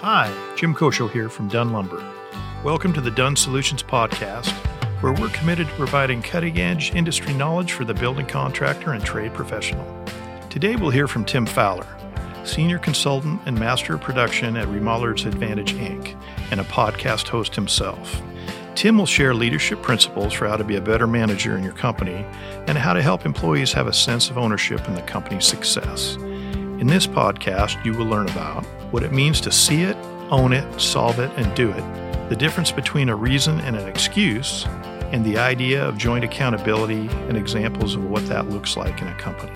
[0.00, 2.00] Hi, Jim Kosho here from Dunn Lumber.
[2.62, 4.52] Welcome to the Dunn Solutions Podcast,
[5.02, 9.34] where we're committed to providing cutting edge industry knowledge for the building contractor and trade
[9.34, 9.84] professional.
[10.50, 11.84] Today we'll hear from Tim Fowler,
[12.44, 16.16] Senior Consultant and Master of Production at Remodelers Advantage Inc.,
[16.52, 18.22] and a podcast host himself.
[18.76, 22.24] Tim will share leadership principles for how to be a better manager in your company
[22.68, 26.14] and how to help employees have a sense of ownership in the company's success.
[26.14, 29.96] In this podcast, you will learn about what it means to see it,
[30.30, 34.66] own it, solve it, and do it, the difference between a reason and an excuse,
[35.12, 39.14] and the idea of joint accountability and examples of what that looks like in a
[39.14, 39.52] company.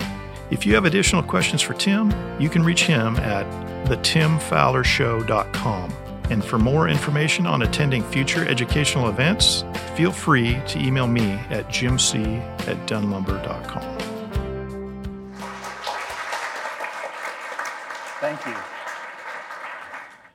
[0.49, 3.45] If you have additional questions for Tim, you can reach him at
[3.87, 5.93] thetimfowlershow.com.
[6.29, 9.65] And for more information on attending future educational events,
[9.95, 13.99] feel free to email me at jimc at dunnlumber.com.
[18.19, 18.72] Thank you.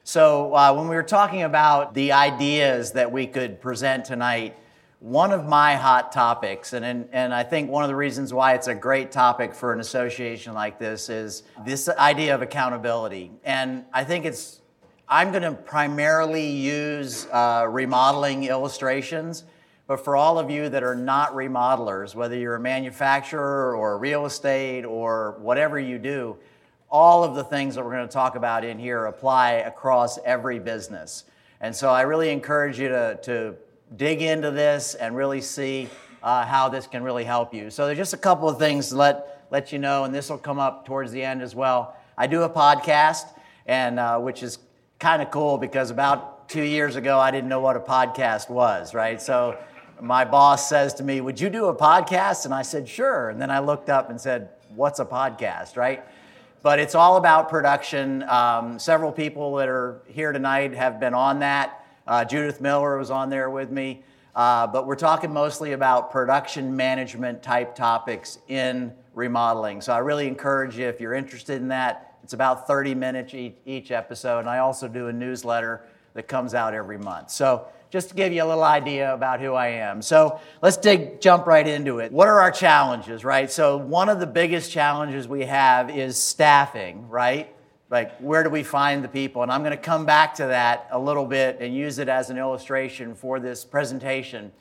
[0.09, 4.57] So, uh, when we were talking about the ideas that we could present tonight,
[5.01, 8.55] one of my hot topics, and, and, and I think one of the reasons why
[8.55, 13.31] it's a great topic for an association like this, is this idea of accountability.
[13.45, 14.63] And I think it's,
[15.11, 19.45] I'm going to primarily use uh, remodeling illustrations.
[19.87, 24.25] But for all of you that are not remodelers, whether you're a manufacturer or real
[24.25, 26.39] estate or whatever you do,
[26.91, 30.59] all of the things that we're going to talk about in here apply across every
[30.59, 31.25] business.
[31.61, 33.57] And so I really encourage you to, to
[33.97, 35.89] dig into this and really see
[36.23, 37.71] uh, how this can really help you.
[37.71, 40.39] So there's just a couple of things to let, let you know, and this will
[40.39, 41.97] come up towards the end as well.
[42.17, 43.27] I do a podcast,
[43.67, 44.59] and uh, which is
[44.99, 48.95] kind of cool because about two years ago I didn't know what a podcast was,
[48.95, 49.21] right?
[49.21, 49.59] So
[50.01, 52.45] my boss says to me, Would you do a podcast?
[52.45, 53.31] And I said, Sure.
[53.31, 56.05] And then I looked up and said, What's a podcast, right?
[56.63, 58.23] But it's all about production.
[58.25, 61.85] Um, several people that are here tonight have been on that.
[62.07, 64.03] Uh, Judith Miller was on there with me.
[64.35, 69.81] Uh, but we're talking mostly about production management type topics in remodeling.
[69.81, 73.55] So I really encourage you, if you're interested in that, it's about 30 minutes each,
[73.67, 74.41] each episode.
[74.41, 75.83] And I also do a newsletter
[76.15, 77.31] that comes out every month.
[77.31, 80.03] So just to give you a little idea about who I am.
[80.03, 82.13] So let's dig, jump right into it.
[82.13, 83.51] What are our challenges, right?
[83.51, 87.55] So one of the biggest challenges we have is staffing, right?
[87.91, 89.43] Like, where do we find the people?
[89.43, 92.29] And I'm going to come back to that a little bit and use it as
[92.29, 94.53] an illustration for this presentation.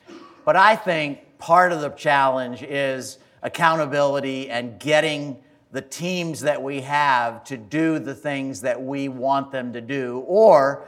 [0.46, 5.38] But I think part of the challenge is accountability and getting
[5.70, 10.24] the teams that we have to do the things that we want them to do,
[10.26, 10.86] or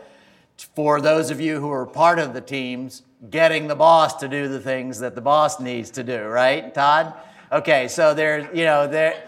[0.62, 4.48] for those of you who are part of the teams, getting the boss to do
[4.48, 7.14] the things that the boss needs to do, right, Todd?
[7.52, 9.24] Okay, so there's, you know, there,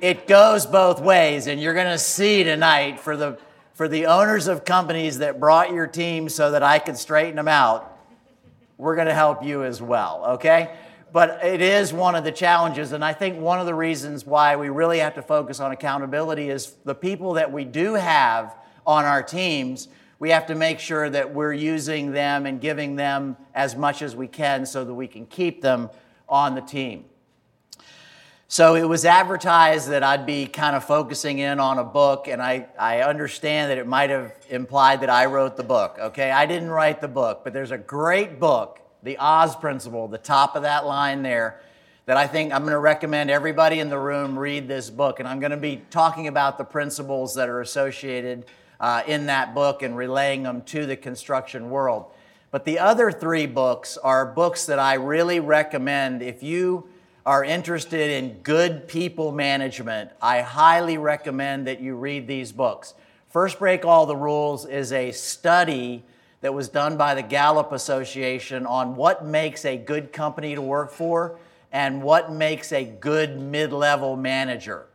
[0.00, 3.38] it goes both ways, and you're going to see tonight for the
[3.78, 7.46] for the owners of companies that brought your team so that I could straighten them
[7.46, 7.96] out.
[8.76, 10.74] We're going to help you as well, okay?
[11.12, 14.56] But it is one of the challenges, and I think one of the reasons why
[14.56, 18.52] we really have to focus on accountability is the people that we do have
[18.84, 19.86] on our teams
[20.18, 24.16] we have to make sure that we're using them and giving them as much as
[24.16, 25.90] we can so that we can keep them
[26.28, 27.04] on the team.
[28.50, 32.40] So it was advertised that I'd be kind of focusing in on a book, and
[32.40, 35.98] I, I understand that it might have implied that I wrote the book.
[36.00, 40.16] Okay, I didn't write the book, but there's a great book, The Oz Principle, the
[40.16, 41.60] top of that line there,
[42.06, 45.20] that I think I'm going to recommend everybody in the room read this book.
[45.20, 48.46] And I'm going to be talking about the principles that are associated
[48.80, 52.06] uh, in that book and relaying them to the construction world.
[52.50, 56.88] But the other three books are books that I really recommend if you
[57.26, 60.10] are interested in good people management.
[60.22, 62.94] I highly recommend that you read these books.
[63.28, 66.04] First Break All the Rules is a study
[66.40, 70.90] that was done by the Gallup Association on what makes a good company to work
[70.90, 71.38] for
[71.70, 74.86] and what makes a good mid level manager.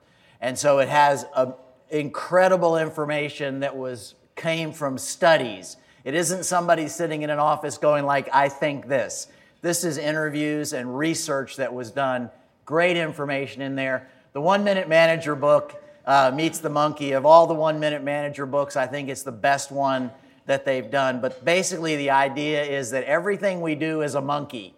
[0.42, 1.54] And so it has a,
[1.94, 5.78] incredible information that was came from studies.
[6.04, 9.28] It isn't somebody sitting in an office going like, I think this.
[9.62, 12.30] This is interviews and research that was done.
[12.66, 14.10] Great information in there.
[14.34, 17.12] The One Minute Manager book uh, meets the monkey.
[17.14, 20.12] Of all the One Minute Manager books, I think it's the best one
[20.46, 21.22] that they've done.
[21.22, 24.74] But basically, the idea is that everything we do is a monkey.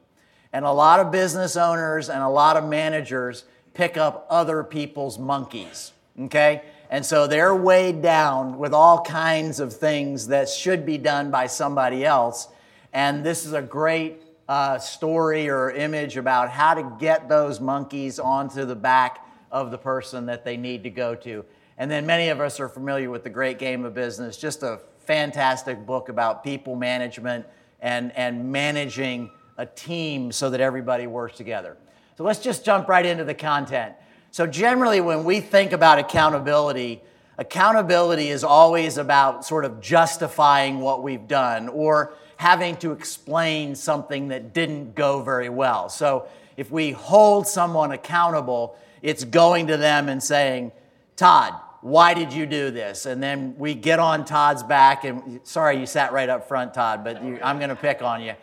[0.53, 5.17] And a lot of business owners and a lot of managers pick up other people's
[5.17, 5.91] monkeys.
[6.19, 6.61] Okay?
[6.89, 11.47] And so they're weighed down with all kinds of things that should be done by
[11.47, 12.47] somebody else.
[12.93, 18.19] And this is a great uh, story or image about how to get those monkeys
[18.19, 21.43] onto the back of the person that they need to go to.
[21.77, 24.79] And then many of us are familiar with The Great Game of Business, just a
[24.99, 27.45] fantastic book about people management
[27.81, 31.77] and, and managing a team so that everybody works together.
[32.17, 33.93] So let's just jump right into the content.
[34.35, 37.01] So, generally, when we think about accountability,
[37.37, 44.27] accountability is always about sort of justifying what we've done or having to explain something
[44.27, 45.87] that didn't go very well.
[45.87, 46.27] So,
[46.57, 50.73] if we hold someone accountable, it's going to them and saying,
[51.15, 53.05] Todd, why did you do this?
[53.05, 57.05] And then we get on Todd's back, and sorry, you sat right up front, Todd,
[57.05, 58.33] but you, I'm going to pick on you.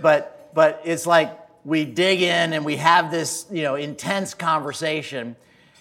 [0.00, 5.36] But, but it's like we dig in and we have this you know, intense conversation,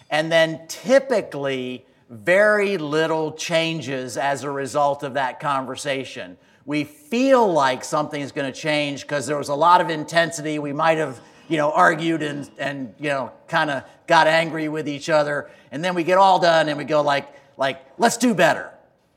[0.10, 6.38] and then typically, very little changes as a result of that conversation.
[6.66, 10.60] We feel like something's going to change because there was a lot of intensity.
[10.60, 14.88] We might have you know, argued and, and you know, kind of got angry with
[14.88, 15.50] each other.
[15.72, 17.28] And then we get all done and we go like,
[17.58, 18.72] like, let's do better.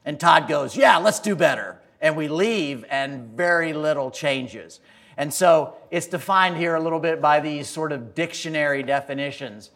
[0.04, 1.78] And Todd goes, yeah, let's do better.
[2.00, 4.80] And we leave and very little changes.
[5.16, 9.70] And so it's defined here a little bit by these sort of dictionary definitions.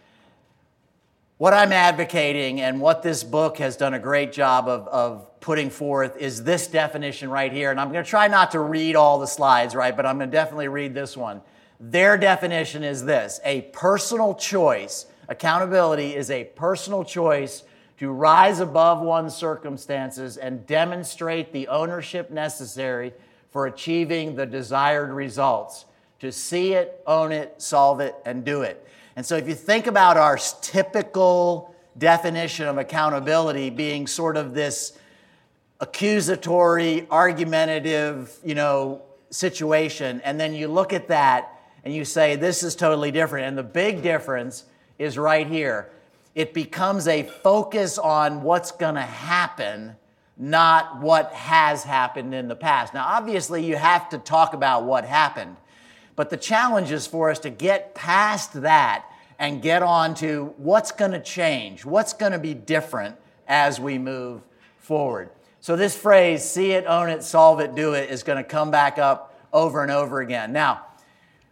[1.39, 5.71] What I'm advocating and what this book has done a great job of, of putting
[5.71, 7.71] forth is this definition right here.
[7.71, 9.97] And I'm going to try not to read all the slides, right?
[9.97, 11.41] But I'm going to definitely read this one.
[11.81, 15.07] Their definition is this a personal choice.
[15.29, 17.63] Accountability is a personal choice
[17.97, 23.15] to rise above one's circumstances and demonstrate the ownership necessary
[23.51, 25.85] for achieving the desired results.
[26.21, 28.87] To see it, own it, solve it, and do it.
[29.17, 34.99] And so if you think about our typical definition of accountability being sort of this
[35.81, 42.63] accusatory, argumentative, you know, situation, and then you look at that and you say, this
[42.63, 43.47] is totally different.
[43.47, 44.65] And the big difference
[44.99, 45.91] is right here.
[46.35, 49.97] It becomes a focus on what's going to happen,
[50.41, 52.95] not what has happened in the past.
[52.95, 55.59] Now, obviously, you have to talk about what happened,
[56.17, 59.05] but the challenge is for us to get past that
[59.39, 63.17] and get on to what's going to change, what's going to be different
[63.47, 64.41] as we move
[64.79, 65.29] forward.
[65.61, 68.71] So, this phrase, see it, own it, solve it, do it, is going to come
[68.71, 70.55] back up over and over again.
[70.55, 70.87] Now,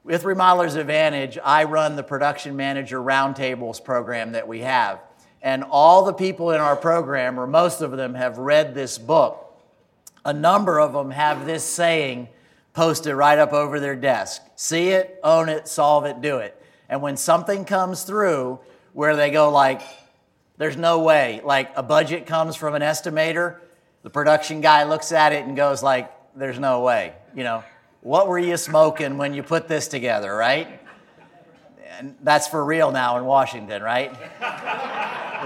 [0.03, 5.01] with Remodelers Advantage, I run the production manager roundtables program that we have.
[5.43, 9.45] And all the people in our program, or most of them, have read this book.
[10.25, 12.29] A number of them have this saying
[12.73, 16.61] posted right up over their desk see it, own it, solve it, do it.
[16.89, 18.59] And when something comes through
[18.93, 19.83] where they go, like,
[20.57, 23.59] there's no way, like a budget comes from an estimator,
[24.03, 27.63] the production guy looks at it and goes, like, there's no way, you know
[28.01, 30.81] what were you smoking when you put this together, right?
[31.99, 34.13] And that's for real now in Washington, right?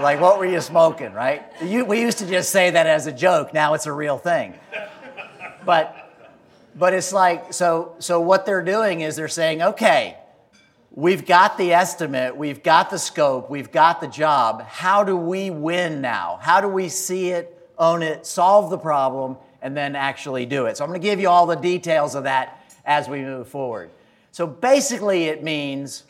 [0.01, 1.43] Like, what were you smoking, right?
[1.63, 3.53] You, we used to just say that as a joke.
[3.53, 4.53] Now it's a real thing.
[5.65, 6.11] But,
[6.75, 10.17] but it's like, so, so what they're doing is they're saying, okay,
[10.91, 14.63] we've got the estimate, we've got the scope, we've got the job.
[14.63, 16.39] How do we win now?
[16.41, 20.77] How do we see it, own it, solve the problem, and then actually do it.
[20.77, 23.89] So I'm going to give you all the details of that as we move forward.
[24.31, 26.03] So basically, it means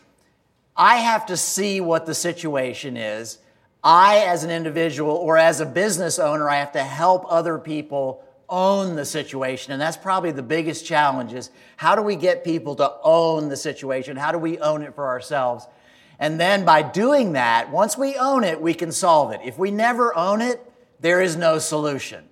[0.75, 3.37] I have to see what the situation is.
[3.83, 8.23] I, as an individual or as a business owner, I have to help other people
[8.47, 9.73] own the situation.
[9.73, 13.57] And that's probably the biggest challenge is how do we get people to own the
[13.57, 14.15] situation?
[14.15, 15.67] How do we own it for ourselves?
[16.19, 19.41] And then by doing that, once we own it, we can solve it.
[19.43, 20.61] If we never own it,
[20.99, 22.25] there is no solution.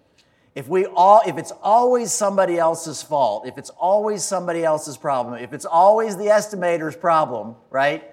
[0.53, 5.41] If we all if it's always somebody else's fault, if it's always somebody else's problem,
[5.41, 8.10] if it's always the estimator's problem, right?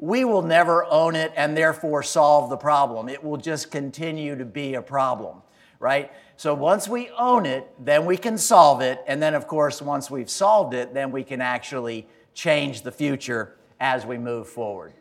[0.00, 3.08] We will never own it and therefore solve the problem.
[3.08, 5.42] It will just continue to be a problem,
[5.78, 6.10] right?
[6.38, 9.04] So once we own it, then we can solve it.
[9.06, 13.56] And then, of course, once we've solved it, then we can actually change the future
[13.78, 14.94] as we move forward.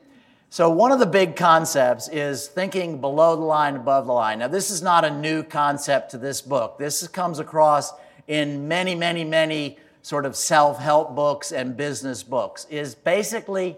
[0.51, 4.39] So, one of the big concepts is thinking below the line, above the line.
[4.39, 6.79] Now, this is not a new concept to this book.
[6.79, 7.93] This comes across
[8.27, 12.65] in many, many, many sort of self help books and business books.
[12.71, 13.77] Is basically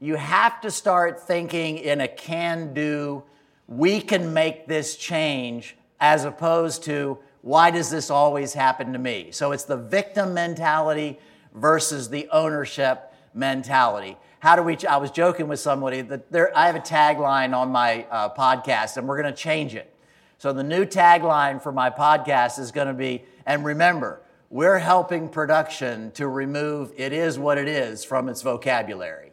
[0.00, 3.22] you have to start thinking in a can do,
[3.66, 9.28] we can make this change, as opposed to why does this always happen to me?
[9.30, 11.18] So, it's the victim mentality
[11.54, 14.76] versus the ownership mentality how do we?
[14.88, 18.96] I was joking with somebody that there, I have a tagline on my uh, podcast,
[18.96, 19.92] and we're going to change it.
[20.38, 25.28] So the new tagline for my podcast is going to be, and remember, we're helping
[25.28, 29.27] production to remove "it is what it is" from its vocabulary,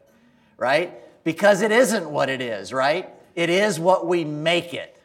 [0.57, 0.93] right?
[1.23, 3.09] Because it isn't what it is, right?
[3.35, 4.97] It is what we make it,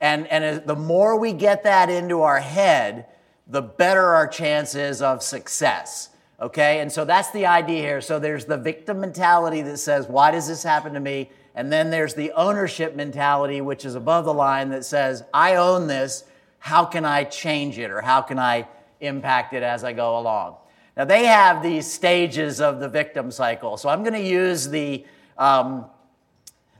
[0.00, 3.06] And, and the more we get that into our head,
[3.46, 6.10] the better our chances of success.
[6.40, 6.80] Okay?
[6.80, 8.00] And so that's the idea here.
[8.00, 11.30] So there's the victim mentality that says, Why does this happen to me?
[11.54, 15.86] And then there's the ownership mentality, which is above the line, that says, I own
[15.86, 16.24] this.
[16.58, 18.66] How can I change it or how can I
[19.00, 20.56] impact it as I go along?
[20.96, 23.76] Now, they have these stages of the victim cycle.
[23.76, 25.04] So I'm going to use the,
[25.36, 25.86] um,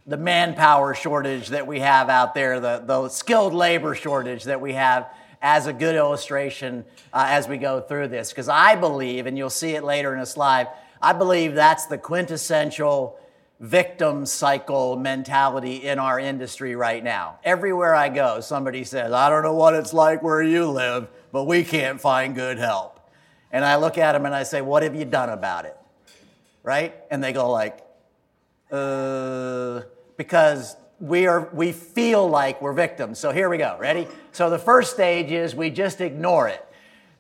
[0.07, 4.75] the manpower shortage that we have out there, the, the skilled labor shortage that we
[4.75, 5.11] have
[5.43, 8.31] as a good illustration uh, as we go through this.
[8.31, 10.69] Because I believe, and you'll see it later in a slide,
[11.03, 13.19] I believe that's the quintessential
[13.61, 17.39] victim cycle mentality in our industry right now.
[17.45, 21.45] Everywhere I go, somebody says, I don't know what it's like where you live, but
[21.45, 22.94] we can't find good help.
[23.55, 25.77] And I look at them and I say, What have you done about it?
[26.65, 26.93] Right?
[27.09, 27.79] And they go, like,
[28.73, 29.83] uh,
[30.17, 33.21] because we are we feel like we're victims.
[33.21, 33.77] So here we go.
[33.79, 34.09] Ready?
[34.33, 36.67] So the first stage is we just ignore it.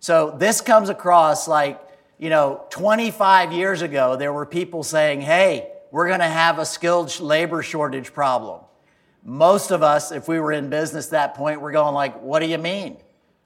[0.01, 1.81] So this comes across like,
[2.19, 6.67] you know, 25 years ago there were people saying, "Hey, we're going to have a
[6.67, 8.61] skilled labor shortage problem."
[9.23, 12.41] Most of us if we were in business at that point, we're going like, "What
[12.41, 12.97] do you mean?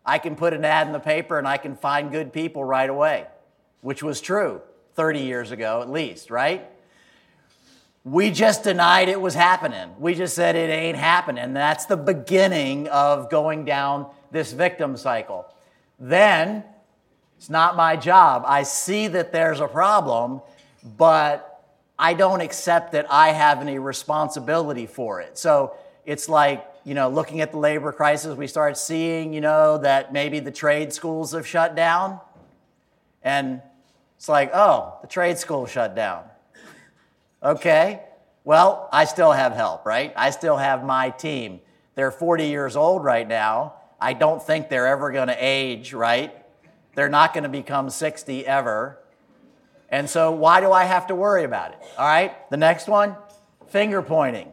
[0.09, 2.89] I can put an ad in the paper and I can find good people right
[2.89, 3.27] away."
[3.81, 4.63] Which was true
[4.95, 6.69] 30 years ago at least, right?
[8.05, 9.95] We just denied it was happening.
[9.99, 11.53] We just said it ain't happening.
[11.53, 15.47] That's the beginning of going down this victim cycle.
[15.99, 16.65] Then
[17.37, 18.45] it's not my job.
[18.47, 20.41] I see that there's a problem,
[20.97, 21.63] but
[21.99, 25.37] I don't accept that I have any responsibility for it.
[25.37, 25.75] So
[26.07, 30.11] it's like, you know, looking at the labor crisis, we start seeing, you know, that
[30.11, 32.19] maybe the trade schools have shut down.
[33.23, 33.61] And
[34.17, 36.25] it's like, oh, the trade school shut down.
[37.43, 38.01] Okay,
[38.43, 40.15] well, I still have help, right?
[40.17, 41.61] I still have my team.
[41.95, 43.75] They're 40 years old right now.
[44.01, 46.35] I don't think they're ever going to age, right?
[46.95, 48.99] They're not going to become 60 ever.
[49.91, 51.79] And so, why do I have to worry about it?
[51.99, 53.15] All right, the next one
[53.67, 54.51] finger pointing.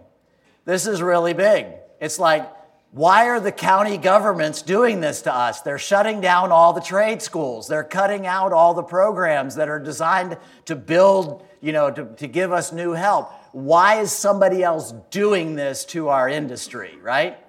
[0.66, 1.68] This is really big.
[2.06, 2.48] It's like,
[2.92, 5.62] why are the county governments doing this to us?
[5.62, 7.68] They're shutting down all the trade schools.
[7.68, 12.28] They're cutting out all the programs that are designed to build, you know, to, to
[12.28, 13.34] give us new help.
[13.54, 17.40] Why is somebody else doing this to our industry, right?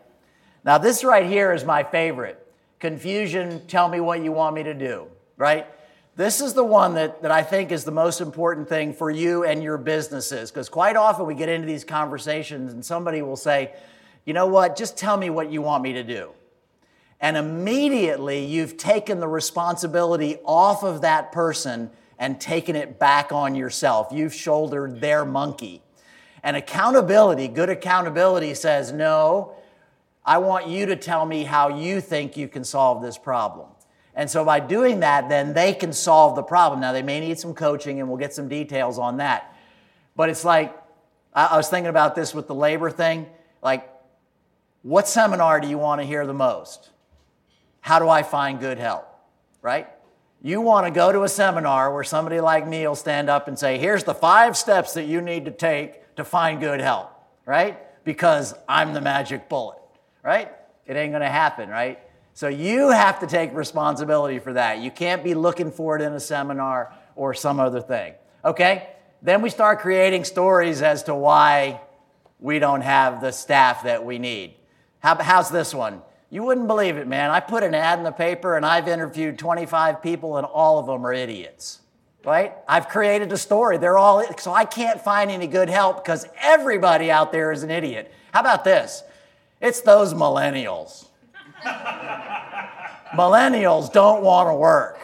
[0.64, 2.42] Now, this right here is my favorite
[2.80, 5.66] confusion, tell me what you want me to do, right?
[6.16, 9.44] This is the one that, that I think is the most important thing for you
[9.44, 13.74] and your businesses, because quite often we get into these conversations and somebody will say,
[14.26, 16.32] you know what, just tell me what you want me to do.
[17.18, 23.54] And immediately you've taken the responsibility off of that person and taken it back on
[23.54, 24.08] yourself.
[24.10, 25.82] You've shouldered their monkey.
[26.42, 29.54] And accountability, good accountability says, no,
[30.24, 33.68] I want you to tell me how you think you can solve this problem.
[34.14, 36.80] And so by doing that, then they can solve the problem.
[36.80, 39.54] Now, they may need some coaching, and we'll get some details on that.
[40.16, 40.74] But it's like,
[41.34, 43.26] I was thinking about this with the labor thing.
[43.62, 43.88] Like,
[44.86, 46.90] what seminar do you want to hear the most?
[47.80, 49.08] How do I find good help?
[49.60, 49.88] Right?
[50.40, 53.58] You want to go to a seminar where somebody like me will stand up and
[53.58, 57.10] say, here's the five steps that you need to take to find good help,
[57.44, 57.76] right?
[58.04, 59.80] Because I'm the magic bullet,
[60.22, 60.52] right?
[60.86, 61.98] It ain't going to happen, right?
[62.34, 64.78] So you have to take responsibility for that.
[64.78, 68.14] You can't be looking for it in a seminar or some other thing,
[68.44, 68.90] okay?
[69.20, 71.80] Then we start creating stories as to why
[72.38, 74.54] we don't have the staff that we need.
[75.00, 76.02] How, how's this one?
[76.30, 77.30] You wouldn't believe it, man.
[77.30, 80.86] I put an ad in the paper and I've interviewed 25 people and all of
[80.86, 81.80] them are idiots.
[82.24, 82.54] Right?
[82.66, 83.78] I've created a story.
[83.78, 87.70] They're all so I can't find any good help because everybody out there is an
[87.70, 88.12] idiot.
[88.32, 89.04] How about this?
[89.60, 91.06] It's those millennials.
[93.12, 94.98] millennials don't want to work.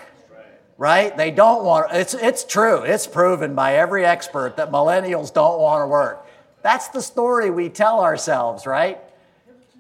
[0.79, 1.17] Right?
[1.17, 2.83] They don't want it's it's true.
[2.83, 6.27] It's proven by every expert that millennials don't want to work.
[6.63, 8.99] That's the story we tell ourselves, right?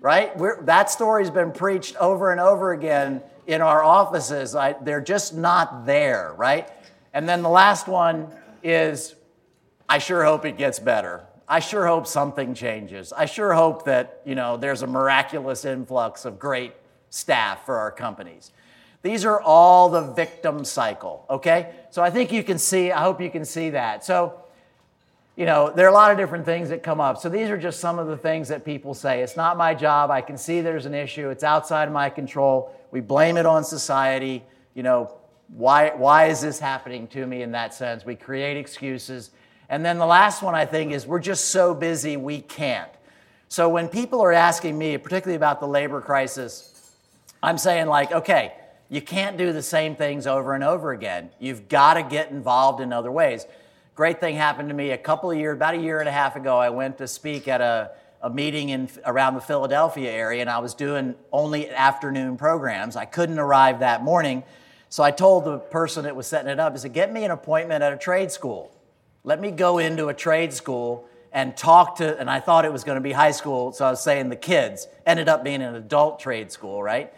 [0.03, 0.37] Right?
[0.37, 4.55] We're, that story's been preached over and over again in our offices.
[4.55, 6.69] I, they're just not there, right?
[7.15, 8.29] And then the last one
[8.63, 9.15] is
[9.89, 11.25] I sure hope it gets better.
[11.49, 13.13] I sure hope something changes.
[13.13, 16.73] I sure hope that, you know, there's a miraculous influx of great
[17.11, 18.51] staff for our companies.
[19.03, 21.75] These are all the victim cycle, okay?
[21.91, 24.05] So I think you can see, I hope you can see that.
[24.05, 24.41] So
[25.43, 27.19] you know, there are a lot of different things that come up.
[27.19, 29.23] So these are just some of the things that people say.
[29.23, 30.09] It's not my job.
[30.09, 31.31] I can see there's an issue.
[31.31, 32.73] It's outside of my control.
[32.93, 34.45] We blame it on society.
[34.77, 35.13] You know,
[35.49, 38.05] why, why is this happening to me in that sense?
[38.05, 39.33] We create excuses.
[39.69, 42.93] And then the last one I think is we're just so busy we can't.
[43.49, 46.89] So when people are asking me, particularly about the labor crisis,
[47.43, 48.53] I'm saying, like, okay,
[48.89, 51.31] you can't do the same things over and over again.
[51.41, 53.45] You've got to get involved in other ways.
[53.95, 56.35] Great thing happened to me a couple of years, about a year and a half
[56.35, 56.57] ago.
[56.57, 57.91] I went to speak at a,
[58.23, 62.97] a meeting in around the Philadelphia area, and I was doing only afternoon programs.
[62.97, 64.45] I couldn't arrive that morning,
[64.89, 67.31] so I told the person that was setting it up, I said, "Get me an
[67.33, 68.75] appointment at a trade school.
[69.25, 72.85] Let me go into a trade school and talk to." And I thought it was
[72.85, 74.89] going to be high school, so I was saying the kids.
[75.05, 77.13] Ended up being an adult trade school, right?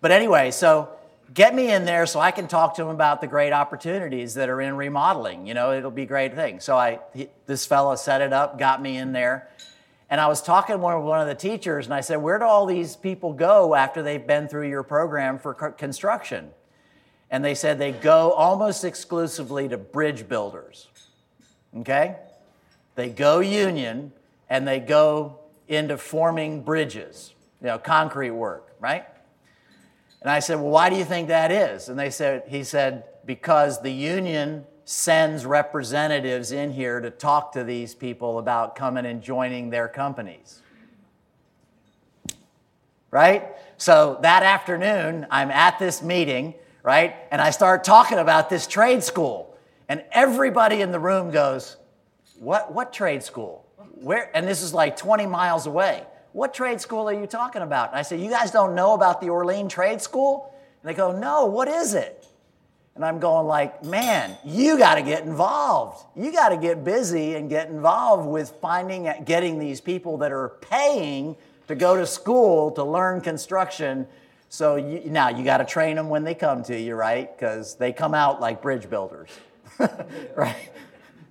[0.00, 0.88] But anyway, so
[1.32, 4.48] get me in there so I can talk to them about the great opportunities that
[4.48, 5.46] are in remodeling.
[5.46, 6.60] You know, it'll be a great thing.
[6.60, 9.48] So I, he, this fellow set it up, got me in there.
[10.10, 12.64] And I was talking to one of the teachers, and I said, Where do all
[12.64, 16.50] these people go after they've been through your program for construction?
[17.30, 20.88] And they said they go almost exclusively to bridge builders.
[21.76, 22.16] Okay?
[22.94, 24.12] They go union
[24.48, 29.04] and they go into forming bridges, you know, concrete work, right?
[30.22, 31.88] And I said, Well, why do you think that is?
[31.88, 37.62] And they said, He said, Because the union sends representatives in here to talk to
[37.62, 40.62] these people about coming and joining their companies.
[43.10, 43.48] Right?
[43.76, 47.16] So that afternoon, I'm at this meeting, right?
[47.30, 49.56] And I start talking about this trade school.
[49.88, 51.76] And everybody in the room goes,
[52.38, 53.66] What, what trade school?
[54.00, 54.30] Where?
[54.36, 56.04] And this is like 20 miles away.
[56.38, 57.88] What trade school are you talking about?
[57.88, 60.54] And I said, You guys don't know about the Orlean Trade School?
[60.80, 62.24] And they go, No, what is it?
[62.94, 66.04] And I'm going like, man, you got to get involved.
[66.14, 70.50] You got to get busy and get involved with finding, getting these people that are
[70.60, 71.34] paying
[71.66, 74.06] to go to school to learn construction.
[74.48, 77.36] So you, now you got to train them when they come to you, right?
[77.36, 79.30] Because they come out like bridge builders,
[80.36, 80.70] right?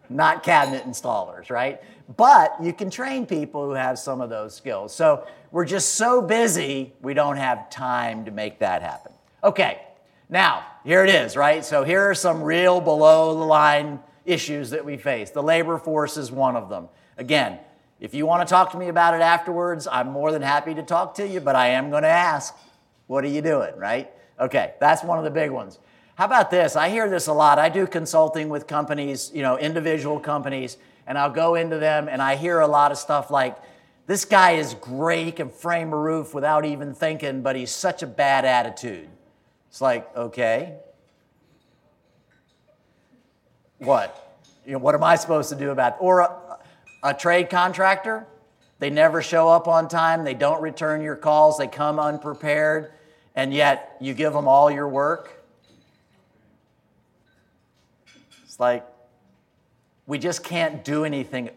[0.10, 1.82] Not cabinet installers, right?
[2.16, 4.96] But you can train people who have some of those skills.
[4.96, 9.12] So we're just so busy, we don't have time to make that happen.
[9.44, 9.82] Okay,
[10.30, 11.66] now here it is, right?
[11.66, 15.32] So here are some real below the line issues that we face.
[15.32, 16.88] The labor force is one of them.
[17.18, 17.60] Again,
[18.00, 20.84] if you want to talk to me about it afterwards, I'm more than happy to
[20.84, 22.56] talk to you, but I am going to ask,
[23.08, 24.12] what are you doing, right?
[24.40, 25.80] Okay, that's one of the big ones.
[26.16, 26.76] How about this?
[26.76, 27.58] I hear this a lot.
[27.58, 32.22] I do consulting with companies, you know, individual companies, and I'll go into them and
[32.22, 33.58] I hear a lot of stuff like,
[34.06, 38.04] this guy is great, he can frame a roof without even thinking, but he's such
[38.04, 39.10] a bad attitude.
[39.70, 40.76] It's like, okay.
[43.80, 44.40] What?
[44.66, 45.98] You know, what am I supposed to do about it?
[46.00, 46.60] Or a,
[47.04, 48.26] a trade contractor,
[48.80, 52.92] they never show up on time, they don't return your calls, they come unprepared,
[53.36, 55.34] and yet you give them all your work.
[58.46, 58.86] It's like,
[60.08, 61.50] we just can't do anything.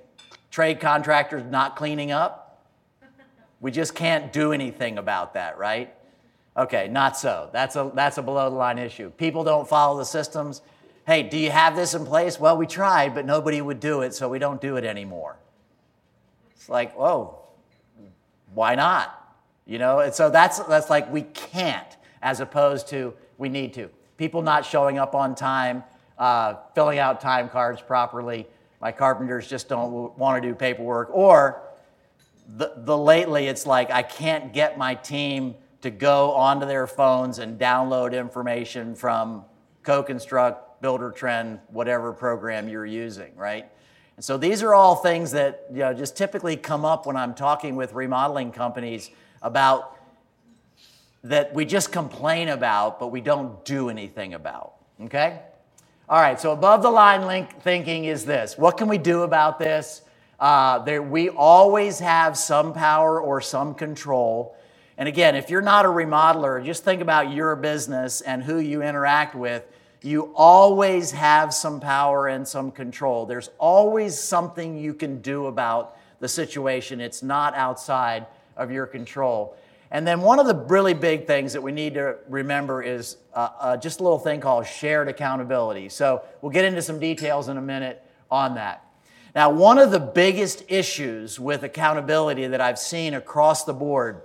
[0.51, 2.67] Trade contractors not cleaning up.
[3.61, 5.95] We just can't do anything about that, right?
[6.57, 7.49] Okay, not so.
[7.53, 9.11] That's a, that's a below the line issue.
[9.11, 10.63] People don't follow the systems.
[11.07, 12.41] Hey, do you have this in place?
[12.41, 15.37] Well, we tried, but nobody would do it, so we don't do it anymore.
[16.55, 17.39] It's like, oh,
[18.55, 19.17] why not?
[19.67, 23.89] You know, and so that's, that's like we can't, as opposed to we need to.
[24.17, 25.85] People not showing up on time,
[26.21, 28.47] uh, filling out time cards properly.
[28.81, 31.09] My carpenters just don't want to do paperwork.
[31.13, 31.63] Or
[32.57, 37.39] the, the lately, it's like I can't get my team to go onto their phones
[37.39, 39.45] and download information from
[39.83, 43.67] CoConstruct, Buildertrend, whatever program you're using, right?
[44.17, 47.35] And so these are all things that you know, just typically come up when I'm
[47.35, 49.97] talking with remodeling companies about
[51.25, 55.41] that we just complain about, but we don't do anything about, okay?
[56.11, 59.61] All right, so above the line link thinking is this what can we do about
[59.61, 60.03] this?
[60.41, 64.57] Uh, there, we always have some power or some control.
[64.99, 68.83] And again, if you're not a remodeler, just think about your business and who you
[68.83, 69.65] interact with.
[70.03, 73.25] You always have some power and some control.
[73.25, 77.01] There's always something you can do about the situation.
[77.01, 79.57] It's not outside of your control.
[79.91, 83.49] And then one of the really big things that we need to remember is uh,
[83.59, 85.89] uh, just a little thing called shared accountability.
[85.89, 88.85] So we'll get into some details in a minute on that.
[89.35, 94.23] Now, one of the biggest issues with accountability that I've seen across the board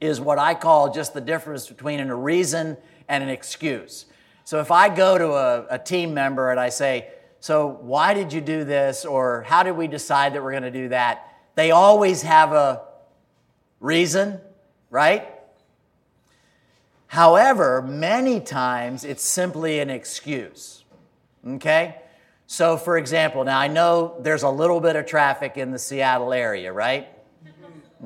[0.00, 2.76] is what I call just the difference between a reason
[3.08, 4.06] and an excuse.
[4.44, 7.08] So if I go to a, a team member and I say,
[7.40, 9.04] So why did you do this?
[9.04, 11.28] Or how did we decide that we're going to do that?
[11.54, 12.82] They always have a
[13.80, 14.40] reason
[14.94, 15.28] right?
[17.08, 20.84] However, many times it's simply an excuse.
[21.44, 21.96] Okay?
[22.46, 26.32] So, for example, now I know there's a little bit of traffic in the Seattle
[26.32, 27.08] area, right?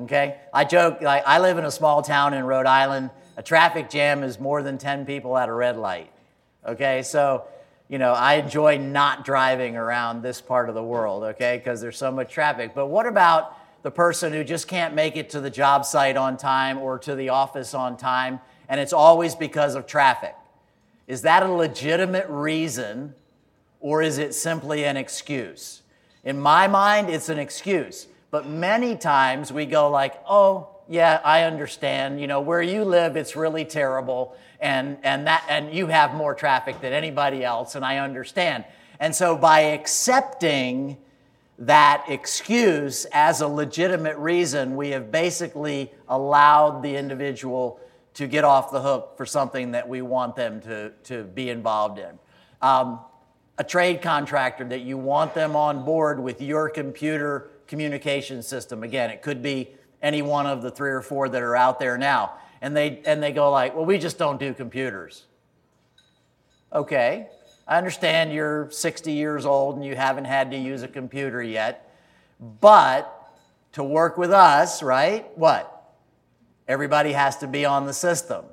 [0.01, 0.37] Okay?
[0.51, 3.11] I joke, like, I live in a small town in Rhode Island.
[3.37, 6.11] A traffic jam is more than 10 people at a red light.
[6.65, 7.03] Okay?
[7.03, 7.45] So,
[7.87, 11.97] you know, I enjoy not driving around this part of the world, okay, because there's
[11.99, 12.73] so much traffic.
[12.73, 16.37] But what about the person who just can't make it to the job site on
[16.37, 20.35] time or to the office on time, and it's always because of traffic?
[21.07, 23.15] Is that a legitimate reason,
[23.79, 25.81] or is it simply an excuse?
[26.23, 28.07] In my mind, it's an excuse.
[28.31, 32.21] But many times we go like, oh, yeah, I understand.
[32.21, 36.35] You know, where you live, it's really terrible, and and that and you have more
[36.35, 38.65] traffic than anybody else, and I understand.
[38.99, 40.97] And so by accepting
[41.59, 47.79] that excuse as a legitimate reason, we have basically allowed the individual
[48.13, 51.99] to get off the hook for something that we want them to, to be involved
[51.99, 52.17] in.
[52.61, 53.01] Um,
[53.57, 58.83] a trade contractor that you want them on board with your computer communication system.
[58.83, 59.69] Again, it could be
[60.01, 62.35] any one of the three or four that are out there now.
[62.61, 65.25] And they, and they go like, well, we just don't do computers.
[66.71, 67.27] Okay,
[67.69, 71.95] I understand you're 60 years old and you haven't had to use a computer yet,
[72.59, 73.31] but
[73.73, 75.37] to work with us, right?
[75.37, 75.93] What?
[76.67, 78.45] Everybody has to be on the system.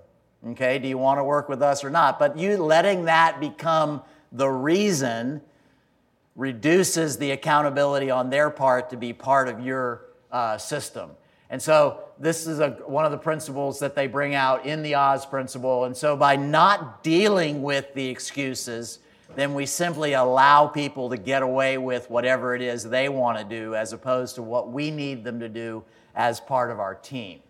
[0.48, 2.18] Okay, do you want to work with us or not?
[2.18, 4.02] But you letting that become
[4.32, 5.40] the reason
[6.34, 11.10] reduces the accountability on their part to be part of your uh, system.
[11.48, 14.94] And so this is a, one of the principles that they bring out in the
[14.94, 15.84] Oz principle.
[15.86, 18.98] And so by not dealing with the excuses,
[19.34, 23.44] then we simply allow people to get away with whatever it is they want to
[23.44, 25.84] do as opposed to what we need them to do
[26.14, 27.40] as part of our team.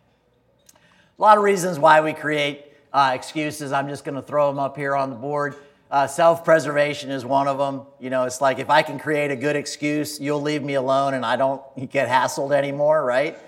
[1.18, 3.72] A lot of reasons why we create uh, excuses.
[3.72, 5.56] I'm just going to throw them up here on the board.
[5.90, 7.82] Uh, Self preservation is one of them.
[8.00, 11.14] You know, it's like if I can create a good excuse, you'll leave me alone
[11.14, 13.38] and I don't get hassled anymore, right?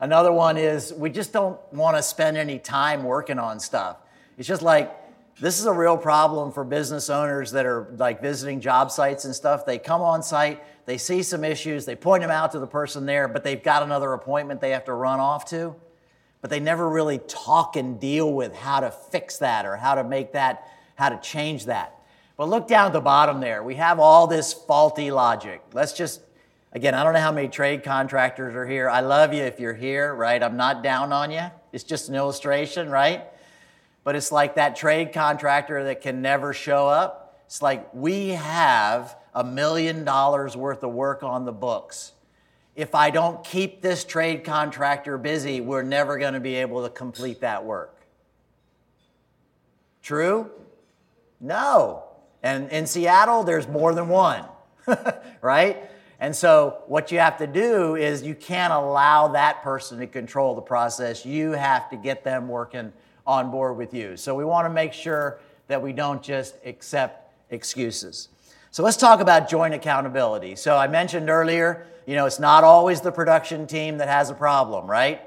[0.00, 3.96] Another one is we just don't want to spend any time working on stuff.
[4.36, 4.94] It's just like
[5.40, 9.34] this is a real problem for business owners that are like visiting job sites and
[9.34, 9.64] stuff.
[9.64, 13.06] They come on site, they see some issues, they point them out to the person
[13.06, 15.76] there, but they've got another appointment they have to run off to.
[16.40, 20.04] But they never really talk and deal with how to fix that or how to
[20.04, 21.94] make that, how to change that.
[22.36, 23.62] But look down at the bottom there.
[23.62, 25.60] We have all this faulty logic.
[25.72, 26.20] Let's just,
[26.72, 28.88] again, I don't know how many trade contractors are here.
[28.88, 30.40] I love you if you're here, right?
[30.40, 31.46] I'm not down on you.
[31.72, 33.24] It's just an illustration, right?
[34.08, 37.42] But it's like that trade contractor that can never show up.
[37.44, 42.12] It's like we have a million dollars worth of work on the books.
[42.74, 46.88] If I don't keep this trade contractor busy, we're never going to be able to
[46.88, 48.00] complete that work.
[50.02, 50.52] True?
[51.38, 52.04] No.
[52.42, 54.46] And in Seattle, there's more than one,
[55.42, 55.82] right?
[56.18, 60.54] And so, what you have to do is you can't allow that person to control
[60.54, 61.26] the process.
[61.26, 62.90] You have to get them working
[63.28, 64.16] on board with you.
[64.16, 65.38] So we want to make sure
[65.68, 68.28] that we don't just accept excuses.
[68.70, 70.56] So let's talk about joint accountability.
[70.56, 74.34] So I mentioned earlier, you know, it's not always the production team that has a
[74.34, 75.20] problem, right?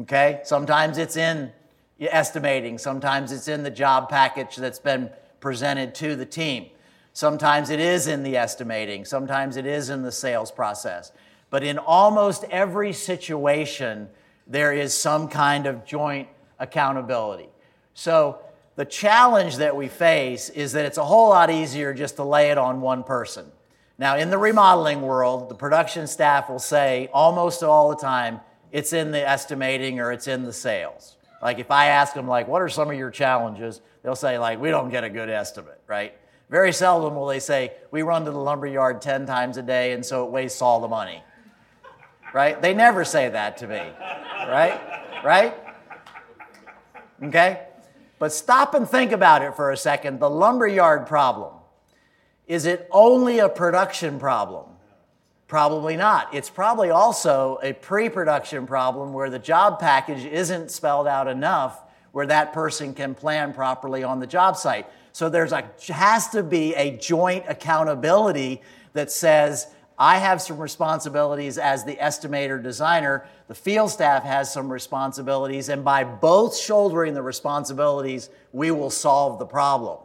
[0.00, 0.40] Okay?
[0.44, 1.52] Sometimes it's in
[2.00, 6.66] estimating, sometimes it's in the job package that's been presented to the team.
[7.12, 11.12] Sometimes it is in the estimating, sometimes it is in the sales process.
[11.50, 14.08] But in almost every situation,
[14.46, 17.48] there is some kind of joint accountability.
[17.94, 18.40] So,
[18.76, 22.50] the challenge that we face is that it's a whole lot easier just to lay
[22.50, 23.50] it on one person.
[23.98, 28.40] Now, in the remodeling world, the production staff will say almost all the time,
[28.70, 31.16] it's in the estimating or it's in the sales.
[31.40, 33.80] Like if I ask them, like, what are some of your challenges?
[34.02, 36.14] They'll say, like, we don't get a good estimate, right?
[36.50, 39.92] Very seldom will they say, we run to the lumber yard 10 times a day
[39.92, 41.22] and so it wastes all the money,
[42.34, 42.60] right?
[42.60, 44.80] They never say that to me, right?
[45.24, 45.54] Right?
[47.22, 47.66] Okay?
[48.18, 50.20] But stop and think about it for a second.
[50.20, 51.52] The lumberyard problem.
[52.46, 54.66] Is it only a production problem?
[55.48, 56.34] Probably not.
[56.34, 61.82] It's probably also a pre production problem where the job package isn't spelled out enough
[62.12, 64.86] where that person can plan properly on the job site.
[65.12, 68.62] So there's a has to be a joint accountability
[68.94, 69.66] that says
[69.98, 73.26] I have some responsibilities as the estimator designer.
[73.48, 79.38] The field staff has some responsibilities, and by both shouldering the responsibilities, we will solve
[79.38, 79.98] the problem.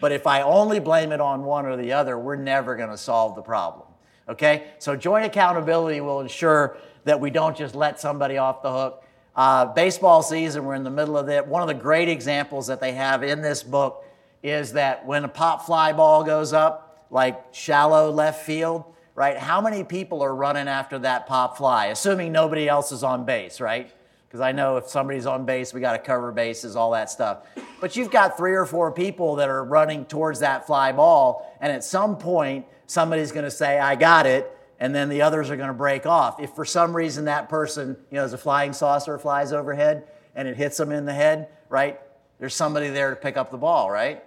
[0.00, 2.96] But if I only blame it on one or the other, we're never going to
[2.96, 3.86] solve the problem.
[4.28, 4.68] Okay?
[4.78, 9.04] So, joint accountability will ensure that we don't just let somebody off the hook.
[9.34, 11.46] Uh, baseball season, we're in the middle of it.
[11.46, 14.04] One of the great examples that they have in this book
[14.42, 18.84] is that when a pop fly ball goes up, like shallow left field,
[19.18, 19.36] right?
[19.36, 23.60] How many people are running after that pop fly, assuming nobody else is on base,
[23.60, 23.92] right?
[24.28, 27.38] Because I know if somebody's on base, we got to cover bases, all that stuff.
[27.80, 31.72] But you've got three or four people that are running towards that fly ball, and
[31.72, 35.56] at some point, somebody's going to say, I got it, and then the others are
[35.56, 36.38] going to break off.
[36.38, 40.46] If for some reason that person, you know, as a flying saucer flies overhead and
[40.46, 41.98] it hits them in the head, right?
[42.38, 44.22] There's somebody there to pick up the ball, right?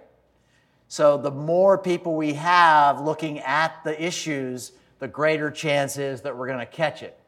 [0.88, 6.38] So the more people we have looking at the issues, the greater chance is that
[6.38, 7.18] we're going to catch it.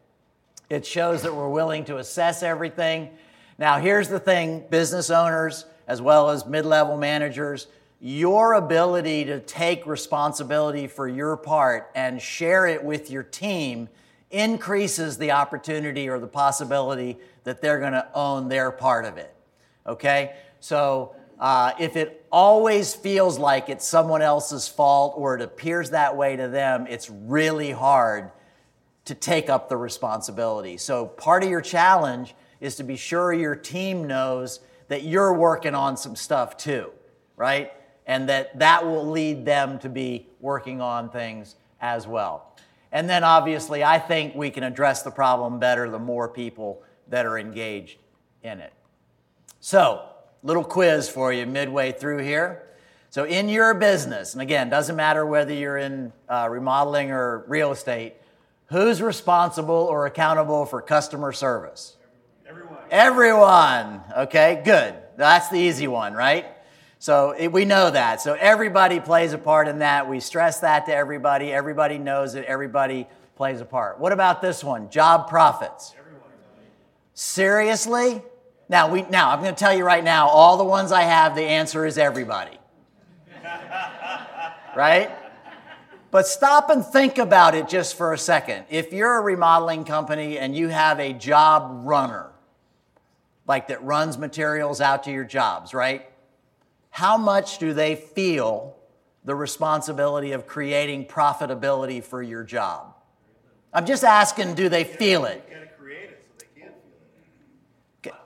[0.70, 3.10] It shows that we're willing to assess everything.
[3.58, 7.66] Now, here's the thing business owners, as well as mid level managers,
[8.00, 13.88] your ability to take responsibility for your part and share it with your team
[14.30, 19.34] increases the opportunity or the possibility that they're going to own their part of it.
[19.84, 20.36] Okay?
[20.60, 26.16] So uh, if it always feels like it's someone else's fault or it appears that
[26.16, 28.30] way to them, it's really hard
[29.06, 30.76] to take up the responsibility.
[30.76, 35.74] So part of your challenge is to be sure your team knows that you're working
[35.74, 36.90] on some stuff too,
[37.36, 37.72] right?
[38.06, 42.56] and that that will lead them to be working on things as well.
[42.92, 47.26] And then obviously, I think we can address the problem better the more people that
[47.26, 47.98] are engaged
[48.42, 48.72] in it.
[49.60, 50.08] So,
[50.44, 52.62] little quiz for you midway through here.
[53.10, 57.72] So, in your business, and again, doesn't matter whether you're in uh, remodeling or real
[57.72, 58.14] estate,
[58.66, 61.96] who's responsible or accountable for customer service?
[62.46, 62.78] Everyone.
[62.90, 64.00] Everyone.
[64.16, 64.94] Okay, good.
[65.16, 66.46] That's the easy one, right?
[66.98, 68.20] So it, we know that.
[68.20, 70.08] So everybody plays a part in that.
[70.08, 71.52] We stress that to everybody.
[71.52, 74.00] Everybody knows that everybody plays a part.
[74.00, 74.90] What about this one?
[74.90, 75.94] Job profits.
[75.98, 76.30] Everyone.
[77.14, 78.22] Seriously?
[78.68, 81.34] Now we now I'm going to tell you right now all the ones I have
[81.34, 82.58] the answer is everybody.
[84.76, 85.10] right?
[86.10, 88.66] But stop and think about it just for a second.
[88.70, 92.30] If you're a remodeling company and you have a job runner,
[93.46, 96.08] like that runs materials out to your jobs, right?
[96.94, 98.76] how much do they feel
[99.24, 102.94] the responsibility of creating profitability for your job?
[103.72, 105.42] I'm just asking, do they feel it?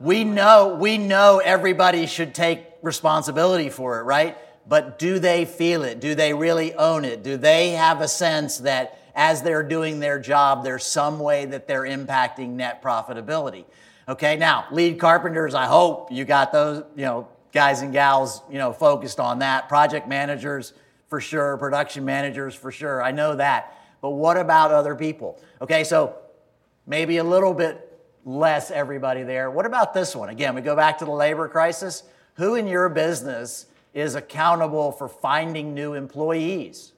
[0.01, 4.37] We know, we know everybody should take responsibility for it, right?
[4.67, 6.01] But do they feel it?
[6.01, 7.23] Do they really own it?
[7.23, 11.67] Do they have a sense that as they're doing their job, there's some way that
[11.67, 13.65] they're impacting net profitability?
[14.09, 18.59] Okay, now, lead carpenters, I hope you got those, you know, guys and gals, you
[18.59, 19.69] know, focused on that.
[19.69, 20.73] Project managers
[21.09, 23.03] for sure, production managers for sure.
[23.03, 23.75] I know that.
[24.01, 25.41] But what about other people?
[25.61, 26.17] Okay, so
[26.87, 27.88] maybe a little bit
[28.29, 29.51] less everybody there.
[29.51, 30.29] What about this one?
[30.29, 32.03] Again, we go back to the labor crisis.
[32.35, 33.65] Who in your business
[33.95, 36.93] is accountable for finding new employees?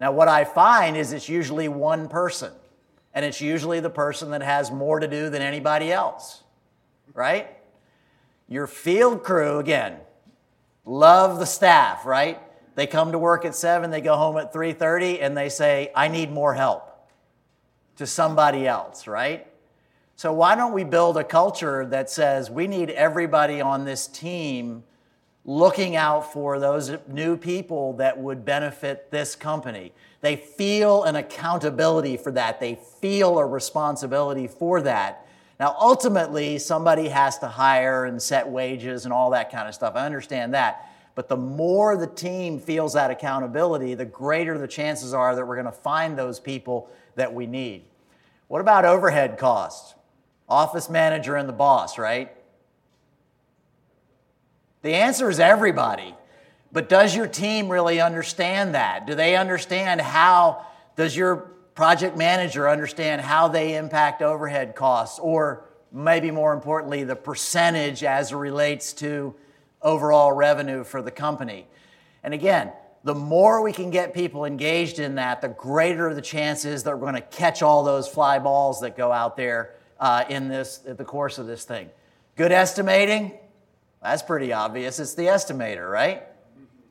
[0.00, 2.52] Now, what I find is it's usually one person,
[3.14, 6.42] and it's usually the person that has more to do than anybody else,
[7.14, 7.56] right?
[8.48, 9.98] Your field crew, again,
[10.84, 12.40] love the staff, right?
[12.74, 16.08] They come to work at 7, they go home at 3:30 and they say, "I
[16.08, 16.88] need more help."
[17.96, 19.46] To somebody else, right?
[20.20, 24.84] So why don't we build a culture that says we need everybody on this team
[25.46, 29.94] looking out for those new people that would benefit this company.
[30.20, 32.60] They feel an accountability for that.
[32.60, 35.26] They feel a responsibility for that.
[35.58, 39.94] Now, ultimately, somebody has to hire and set wages and all that kind of stuff.
[39.96, 40.86] I understand that.
[41.14, 45.56] But the more the team feels that accountability, the greater the chances are that we're
[45.56, 47.84] going to find those people that we need.
[48.48, 49.94] What about overhead costs?
[50.50, 52.34] Office manager and the boss, right?
[54.82, 56.14] The answer is everybody.
[56.72, 59.06] But does your team really understand that?
[59.06, 65.64] Do they understand how does your project manager understand how they impact overhead costs, or
[65.92, 69.34] maybe more importantly, the percentage as it relates to
[69.82, 71.66] overall revenue for the company.
[72.22, 76.82] And again, the more we can get people engaged in that, the greater the chances
[76.82, 80.48] that we're going to catch all those fly balls that go out there uh, in
[80.48, 81.90] this the course of this thing.
[82.36, 83.38] Good estimating,
[84.02, 84.98] that's pretty obvious.
[84.98, 86.22] It's the estimator, right?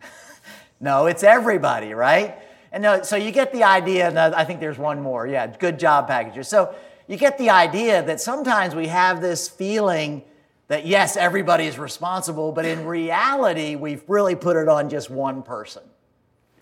[0.80, 2.38] no, it's everybody, right?
[2.72, 5.26] And no, so you get the idea, and I think there's one more.
[5.26, 6.48] Yeah, good job packages.
[6.48, 6.76] So
[7.08, 10.24] you get the idea that sometimes we have this feeling
[10.68, 15.42] that yes, everybody is responsible, but in reality, we've really put it on just one
[15.42, 15.82] person.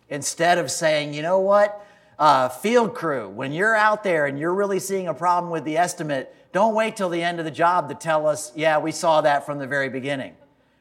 [0.07, 1.85] Instead of saying, you know what,
[2.19, 5.77] uh, field crew, when you're out there and you're really seeing a problem with the
[5.77, 9.21] estimate, don't wait till the end of the job to tell us, yeah, we saw
[9.21, 10.35] that from the very beginning.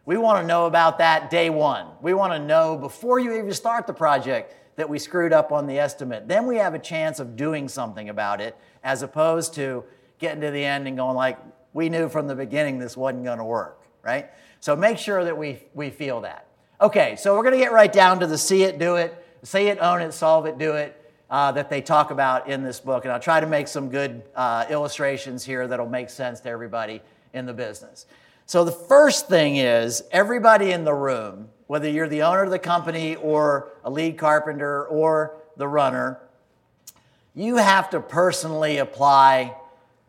[0.06, 1.88] We want to know about that day one.
[2.00, 5.66] We want to know before you even start the project that we screwed up on
[5.66, 6.28] the estimate.
[6.28, 9.84] Then we have a chance of doing something about it as opposed to
[10.18, 11.38] getting to the end and going like,
[11.72, 14.30] we knew from the beginning this wasn't going to work, right?
[14.60, 16.46] So make sure that we, we feel that.
[16.80, 19.66] Okay, so we're going to get right down to the see it, do it, see
[19.66, 23.04] it, own it, solve it, do it uh, that they talk about in this book.
[23.04, 27.02] And I'll try to make some good uh, illustrations here that'll make sense to everybody
[27.32, 28.06] in the business.
[28.46, 32.60] So the first thing is everybody in the room, whether you're the owner of the
[32.60, 36.20] company or a lead carpenter or the runner,
[37.34, 39.56] you have to personally apply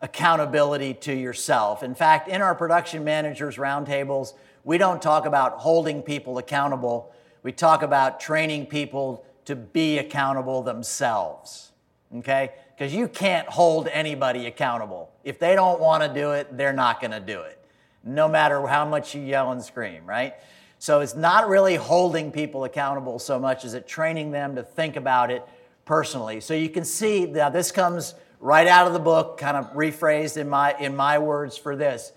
[0.00, 1.82] accountability to yourself.
[1.82, 7.12] In fact, in our production managers roundtables, we don't talk about holding people accountable.
[7.42, 11.72] We talk about training people to be accountable themselves.
[12.16, 12.52] Okay?
[12.76, 15.10] Because you can't hold anybody accountable.
[15.24, 17.58] If they don't want to do it, they're not going to do it,
[18.04, 20.34] no matter how much you yell and scream, right?
[20.78, 24.96] So it's not really holding people accountable so much as it training them to think
[24.96, 25.42] about it
[25.86, 26.40] personally.
[26.40, 30.36] So you can see now this comes right out of the book, kind of rephrased
[30.36, 32.12] in my in my words for this.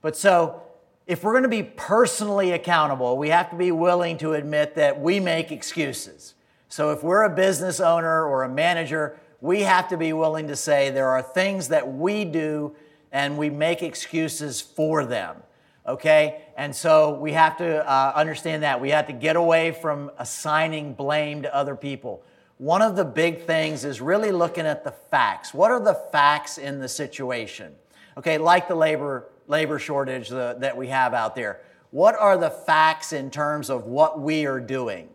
[0.00, 0.62] But so
[1.06, 4.98] if we're going to be personally accountable, we have to be willing to admit that
[4.98, 6.34] we make excuses.
[6.70, 10.56] So if we're a business owner or a manager, we have to be willing to
[10.56, 12.76] say there are things that we do
[13.10, 15.36] and we make excuses for them.
[15.84, 16.42] Okay?
[16.56, 18.80] And so we have to uh, understand that.
[18.80, 22.22] We have to get away from assigning blame to other people.
[22.58, 25.52] One of the big things is really looking at the facts.
[25.52, 27.74] What are the facts in the situation?
[28.16, 31.62] Okay, like the labor, labor shortage the, that we have out there.
[31.90, 35.08] What are the facts in terms of what we are doing,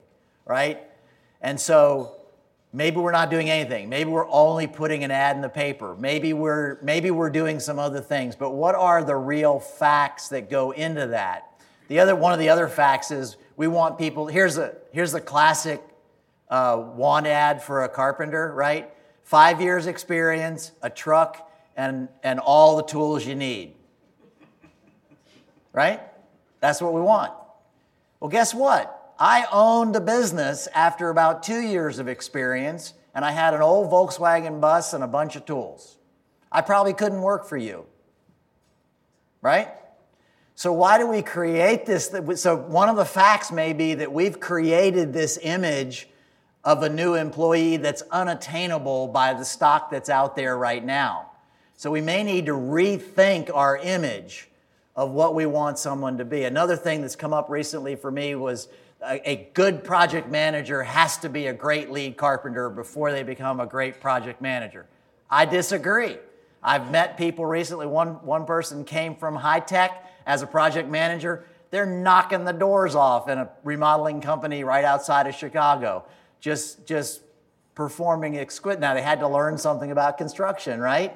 [0.46, 0.82] right?
[1.46, 2.16] And so
[2.74, 3.88] maybe we're not doing anything.
[3.88, 5.96] Maybe we're only putting an ad in the paper.
[5.96, 8.36] Maybe we're maybe we're doing some other things.
[8.36, 11.62] But what are the real facts that go into that?
[11.88, 14.26] The other one of the other facts is we want people.
[14.26, 15.84] Here's a here's the classic
[16.50, 18.90] uh, want ad for a carpenter, right?
[19.24, 23.76] Five years experience, a truck, and and all the tools you need.
[25.74, 26.02] Right?
[26.60, 27.34] That's what we want.
[28.20, 29.05] Well, guess what?
[29.20, 33.90] I owned a business after about two years of experience, and I had an old
[33.90, 35.98] Volkswagen bus and a bunch of tools.
[36.52, 37.86] I probably couldn't work for you.
[39.42, 39.70] Right?
[40.56, 42.14] So, why do we create this?
[42.36, 46.08] So, one of the facts may be that we've created this image
[46.64, 51.32] of a new employee that's unattainable by the stock that's out there right now.
[51.76, 54.50] So, we may need to rethink our image
[54.96, 56.46] of what we want someone to be.
[56.46, 58.70] Another thing that's come up recently for me was
[59.08, 63.66] a, good project manager has to be a great lead carpenter before they become a
[63.66, 64.86] great project manager.
[65.30, 66.18] I disagree.
[66.64, 67.86] I've met people recently.
[67.86, 71.46] One, one person came from high tech as a project manager.
[71.72, 76.06] They're knocking the doors off in a remodeling company right outside of Chicago,
[76.40, 77.22] just, just
[77.76, 78.80] performing exquisite.
[78.80, 81.14] Now, they had to learn something about construction, right?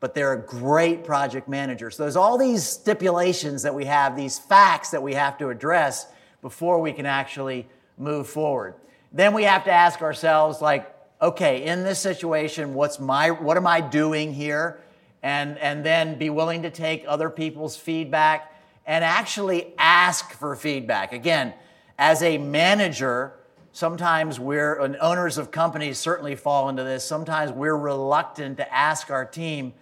[0.00, 1.90] But they're a great project manager.
[1.90, 6.06] So there's all these stipulations that we have, these facts that we have to address
[6.42, 7.66] before we can actually
[7.98, 8.74] move forward.
[9.12, 13.66] Then we have to ask ourselves, like, okay, in this situation, what's my, what am
[13.66, 14.80] I doing here?
[15.22, 18.54] And, and then be willing to take other people's feedback
[18.86, 21.12] and actually ask for feedback.
[21.12, 21.52] Again,
[21.98, 23.34] as a manager,
[23.72, 29.10] sometimes we're, and owners of companies certainly fall into this, sometimes we're reluctant to ask
[29.10, 29.74] our team,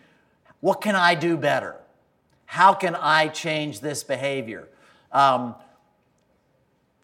[0.60, 1.76] what can I do better?
[2.46, 4.68] How can I change this behavior?
[5.12, 5.54] Um,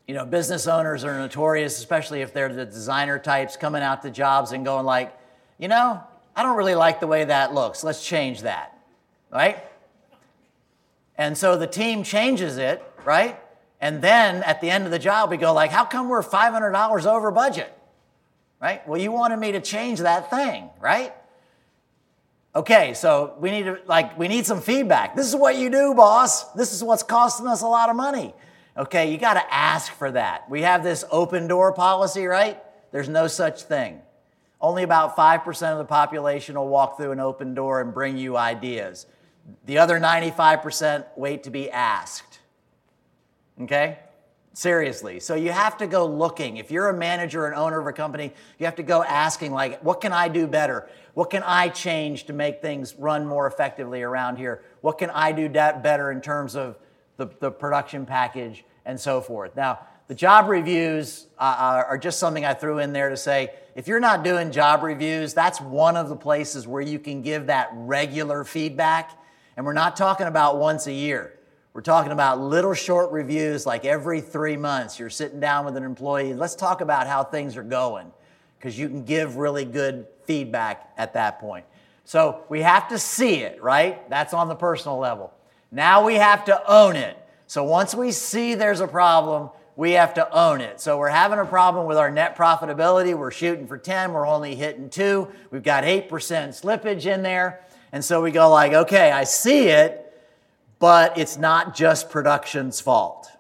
[0.07, 4.11] you know, business owners are notorious, especially if they're the designer types coming out to
[4.11, 5.17] jobs and going like,
[5.59, 6.03] you know,
[6.37, 7.83] I don't really like the way that looks.
[7.83, 8.79] Let's change that,
[9.33, 9.65] right?
[11.17, 13.39] And so the team changes it, right?
[13.81, 17.07] And then at the end of the job, we go like, how come we're $500
[17.07, 17.73] over budget?
[18.61, 18.87] Right?
[18.89, 21.13] Well, you wanted me to change that thing, right?
[22.57, 25.17] Okay, so we need to like we need some feedback.
[25.17, 26.53] This is what you do, boss.
[26.53, 28.33] This is what's costing us a lot of money.
[28.77, 30.51] Okay, you got to ask for that.
[30.51, 32.61] We have this open door policy, right?
[32.91, 34.01] There's no such thing.
[34.61, 38.37] Only about 5% of the population will walk through an open door and bring you
[38.37, 39.07] ideas.
[39.67, 42.41] The other 95% wait to be asked.
[43.61, 43.99] Okay?
[44.55, 45.21] Seriously.
[45.21, 46.57] So you have to go looking.
[46.57, 49.83] If you're a manager and owner of a company, you have to go asking, like,
[49.83, 50.89] what can I do better?
[51.13, 54.63] What can I change to make things run more effectively around here?
[54.81, 56.77] What can I do that better in terms of
[57.17, 59.57] the, the production package, and so forth.
[59.57, 63.89] Now, the job reviews uh, are just something I threw in there to say if
[63.89, 67.71] you're not doing job reviews, that's one of the places where you can give that
[67.73, 69.19] regular feedback.
[69.57, 71.39] And we're not talking about once a year.
[71.73, 74.99] We're talking about little short reviews like every three months.
[74.99, 76.35] You're sitting down with an employee.
[76.35, 78.13] Let's talk about how things are going
[78.59, 81.65] because you can give really good feedback at that point.
[82.05, 84.09] So we have to see it, right?
[84.09, 85.33] That's on the personal level.
[85.73, 87.19] Now we have to own it.
[87.55, 90.81] So once we see there's a problem, we have to own it.
[90.81, 93.17] So we're having a problem with our net profitability.
[93.17, 95.29] We're shooting for 10, we're only hitting 2.
[95.53, 97.61] We've got 8% slippage in there.
[97.93, 100.21] And so we go like, "Okay, I see it,
[100.81, 103.31] but it's not just production's fault."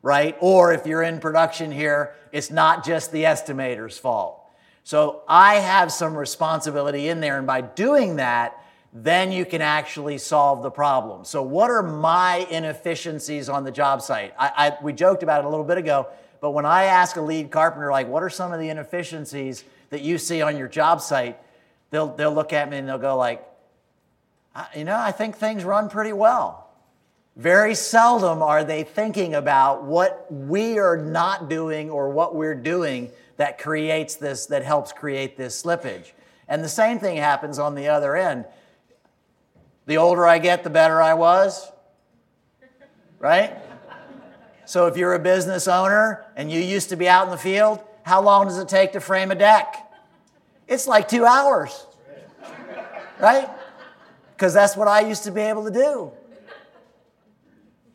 [0.00, 0.36] Right?
[0.38, 4.48] Or if you're in production here, it's not just the estimator's fault.
[4.84, 8.59] So I have some responsibility in there and by doing that,
[8.92, 11.24] then you can actually solve the problem.
[11.24, 14.34] So, what are my inefficiencies on the job site?
[14.38, 16.08] I, I, we joked about it a little bit ago,
[16.40, 20.02] but when I ask a lead carpenter, like, what are some of the inefficiencies that
[20.02, 21.38] you see on your job site?
[21.90, 23.46] They'll, they'll look at me and they'll go, like,
[24.74, 26.68] you know, I think things run pretty well.
[27.36, 33.10] Very seldom are they thinking about what we are not doing or what we're doing
[33.36, 36.12] that creates this, that helps create this slippage.
[36.48, 38.44] And the same thing happens on the other end.
[39.90, 41.68] The older I get, the better I was.
[43.18, 43.56] Right?
[44.64, 47.82] So if you're a business owner and you used to be out in the field,
[48.04, 49.90] how long does it take to frame a deck?
[50.68, 51.88] It's like two hours.
[53.18, 53.50] Right?
[54.36, 56.12] Because that's what I used to be able to do.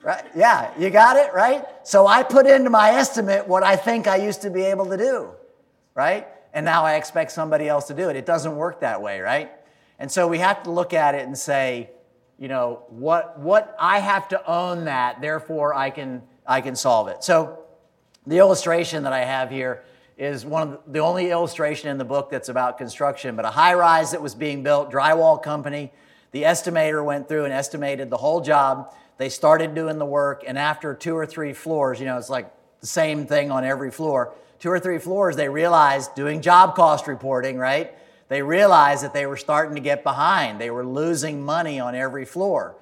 [0.04, 0.26] Right?
[0.36, 1.66] Yeah, you got it, right?
[1.84, 4.98] So I put into my estimate what I think I used to be able to
[4.98, 5.30] do,
[5.94, 6.28] right?
[6.54, 8.18] And now I expect somebody else to do it.
[8.18, 9.50] It doesn't work that way, right?
[10.00, 11.90] And so we have to look at it and say,
[12.38, 17.08] you know, what, what I have to own that, therefore I can, I can solve
[17.08, 17.24] it.
[17.24, 17.60] So
[18.28, 19.84] the illustration that I have here
[20.18, 23.74] is one of the, only illustration in the book that's about construction, but a high
[23.74, 25.92] rise that was being built, drywall company.
[26.32, 28.94] The estimator went through and estimated the whole job.
[29.18, 32.52] They started doing the work, and after two or three floors, you know, it's like
[32.82, 34.34] the same thing on every floor.
[34.60, 37.94] Two or three floors, they realized doing job cost reporting, right?
[38.28, 40.60] They realized that they were starting to get behind.
[40.60, 42.76] They were losing money on every floor.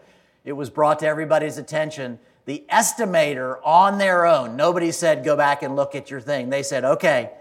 [0.45, 2.19] It was brought to everybody's attention.
[2.45, 6.49] The estimator on their own, nobody said, go back and look at your thing.
[6.49, 7.31] They said, okay,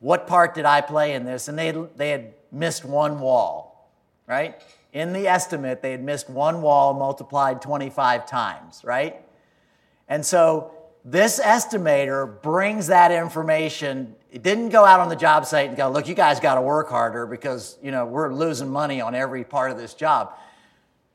[0.00, 1.48] what part did I play in this?
[1.48, 3.90] And they, they had missed one wall,
[4.26, 4.60] right?
[4.92, 9.20] In the estimate, they had missed one wall multiplied 25 times, right?
[10.08, 10.72] And so
[11.04, 14.14] this estimator brings that information.
[14.30, 16.60] It didn't go out on the job site and go, look, you guys got to
[16.60, 20.34] work harder because, you know, we're losing money on every part of this job.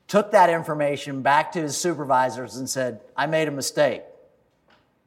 [0.07, 4.01] Took that information back to his supervisors and said, I made a mistake.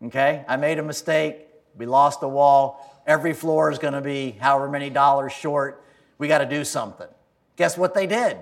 [0.04, 0.44] Okay?
[0.48, 1.48] I made a mistake.
[1.76, 3.02] We lost a wall.
[3.06, 5.84] Every floor is going to be however many dollars short.
[6.18, 7.08] We got to do something.
[7.56, 8.38] Guess what they did?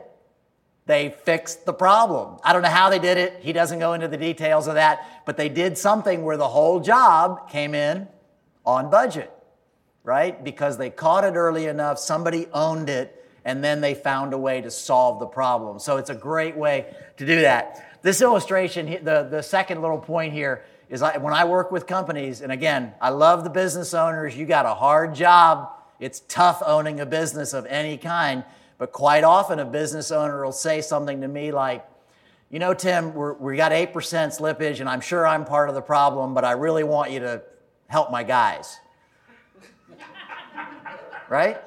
[0.86, 2.38] They fixed the problem.
[2.44, 3.38] I don't know how they did it.
[3.40, 6.80] He doesn't go into the details of that, but they did something where the whole
[6.80, 8.06] job came in
[8.66, 9.32] on budget,
[10.04, 10.42] right?
[10.44, 14.60] Because they caught it early enough, somebody owned it, and then they found a way
[14.60, 15.80] to solve the problem.
[15.80, 17.98] So it's a great way to do that.
[18.02, 22.40] This illustration, the, the second little point here is I, when I work with companies,
[22.40, 24.36] and again, I love the business owners.
[24.36, 25.70] You got a hard job.
[25.98, 28.44] It's tough owning a business of any kind
[28.78, 31.86] but quite often, a business owner will say something to me like,
[32.50, 35.82] You know, Tim, we're, we got 8% slippage, and I'm sure I'm part of the
[35.82, 37.42] problem, but I really want you to
[37.88, 38.80] help my guys.
[41.28, 41.60] Right?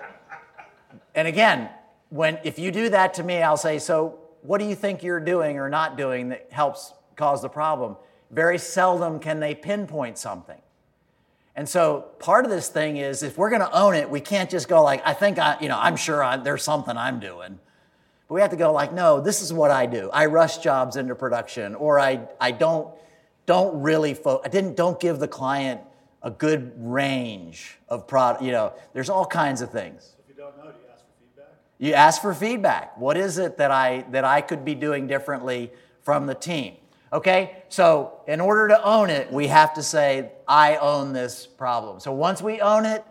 [1.16, 1.70] And again,
[2.10, 5.20] when, if you do that to me, I'll say, So, what do you think you're
[5.20, 7.97] doing or not doing that helps cause the problem?
[8.32, 10.62] Very seldom can they pinpoint something.
[11.55, 14.49] And so part of this thing is if we're going to own it, we can't
[14.49, 17.58] just go like, I think I, you know, I'm sure I, there's something I'm doing.
[18.28, 20.12] But we have to go like, no, this is what I do.
[20.14, 22.89] I rush jobs into production, or I, I don't,
[23.47, 25.82] don't really, fo- I didn't, don't give the client
[26.24, 28.43] a good range of product.
[28.43, 30.15] You know, there's all kinds of things.
[30.20, 31.53] If you don't know, do you ask for feedback?
[31.78, 32.97] You ask for feedback.
[32.97, 36.76] What is it that I, that I could be doing differently from the team?
[37.13, 37.63] Okay?
[37.70, 41.99] So, in order to own it, we have to say, I own this problem.
[41.99, 43.03] So, once we own it,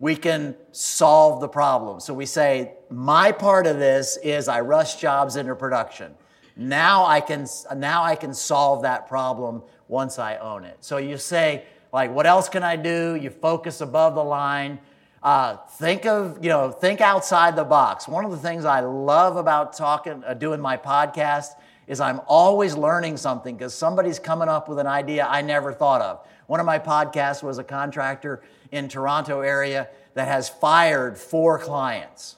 [0.00, 2.00] we can solve the problem.
[2.00, 6.14] So, we say, my part of this is I rush jobs into production.
[6.56, 7.46] Now I can,
[7.76, 10.78] now I can solve that problem once I own it.
[10.80, 13.14] So, you say, like, what else can I do?
[13.14, 14.78] You focus above the line.
[15.22, 18.06] Uh, think of, you know, think outside the box.
[18.06, 21.52] One of the things I love about talking, uh, doing my podcast
[21.86, 26.02] is I'm always learning something because somebody's coming up with an idea I never thought
[26.02, 26.26] of.
[26.46, 32.36] One of my podcasts was a contractor in Toronto area that has fired four clients.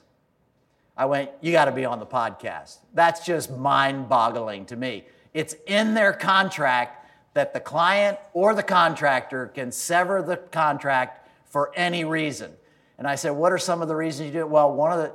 [0.97, 2.79] I went, you got to be on the podcast.
[2.95, 5.05] That's just mind boggling to me.
[5.33, 7.00] It's in their contract
[7.41, 12.53] that the client or the contractor can sever the contract for any reason.
[12.99, 14.51] And I said, What are some of the reasons you do it?
[14.51, 15.11] Well, one of the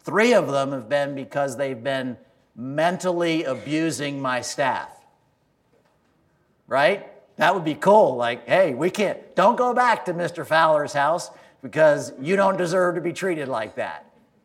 [0.00, 2.18] three of them have been because they've been
[2.54, 4.90] mentally abusing my staff.
[6.66, 7.08] Right?
[7.36, 8.14] That would be cool.
[8.14, 10.46] Like, hey, we can't, don't go back to Mr.
[10.46, 11.30] Fowler's house
[11.62, 14.04] because you don't deserve to be treated like that.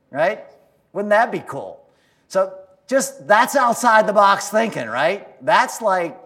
[0.09, 0.45] Right?
[0.93, 1.85] Wouldn't that be cool?
[2.29, 2.53] So,
[2.87, 5.45] just that's outside the box thinking, right?
[5.45, 6.17] That's like,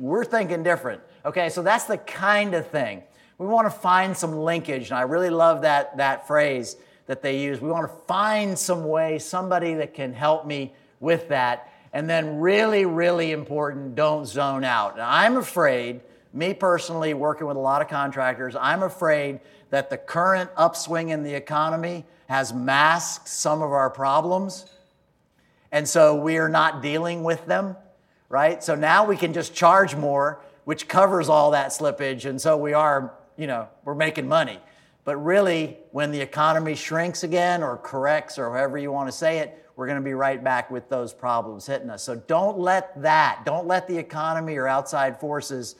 [0.00, 1.02] we're thinking different.
[1.24, 3.02] Okay, so that's the kind of thing.
[3.38, 6.76] We want to find some linkage, and I really love that, that phrase
[7.06, 7.60] that they use.
[7.60, 11.72] We want to find some way, somebody that can help me with that.
[11.92, 14.96] And then, really, really important, don't zone out.
[14.96, 16.00] Now, I'm afraid,
[16.32, 19.40] me personally, working with a lot of contractors, I'm afraid
[19.70, 24.66] that the current upswing in the economy has masked some of our problems.
[25.72, 27.76] And so we are not dealing with them,
[28.30, 28.64] right?
[28.64, 32.24] So now we can just charge more, which covers all that slippage.
[32.24, 34.58] And so we are you know, we're making money.
[35.04, 39.38] But really, when the economy shrinks again or corrects or however you want to say
[39.38, 42.02] it, we're going to be right back with those problems hitting us.
[42.02, 45.76] So don't let that, don't let the economy or outside forces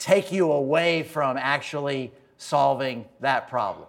[0.00, 3.86] take you away from actually solving that problem.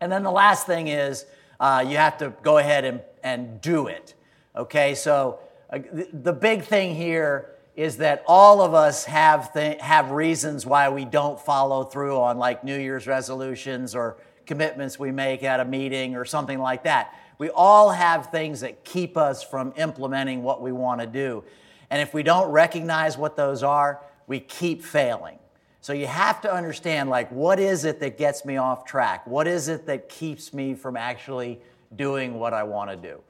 [0.00, 1.26] And then the last thing is
[1.60, 4.14] uh, you have to go ahead and, and do it.
[4.56, 5.40] Okay, so
[5.70, 11.04] the big thing here is that all of us have, th- have reasons why we
[11.04, 14.16] don't follow through on like New Year's resolutions or
[14.46, 17.14] commitments we make at a meeting or something like that.
[17.38, 21.44] We all have things that keep us from implementing what we want to do.
[21.88, 25.38] And if we don't recognize what those are, we keep failing.
[25.80, 29.26] So you have to understand like what is it that gets me off track?
[29.26, 31.60] What is it that keeps me from actually
[31.96, 33.20] doing what I want to do?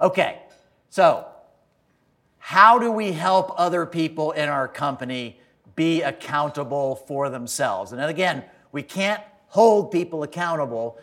[0.00, 0.38] Okay.
[0.90, 1.26] So,
[2.38, 5.38] how do we help other people in our company
[5.76, 7.92] be accountable for themselves?
[7.92, 10.98] And again, we can't hold people accountable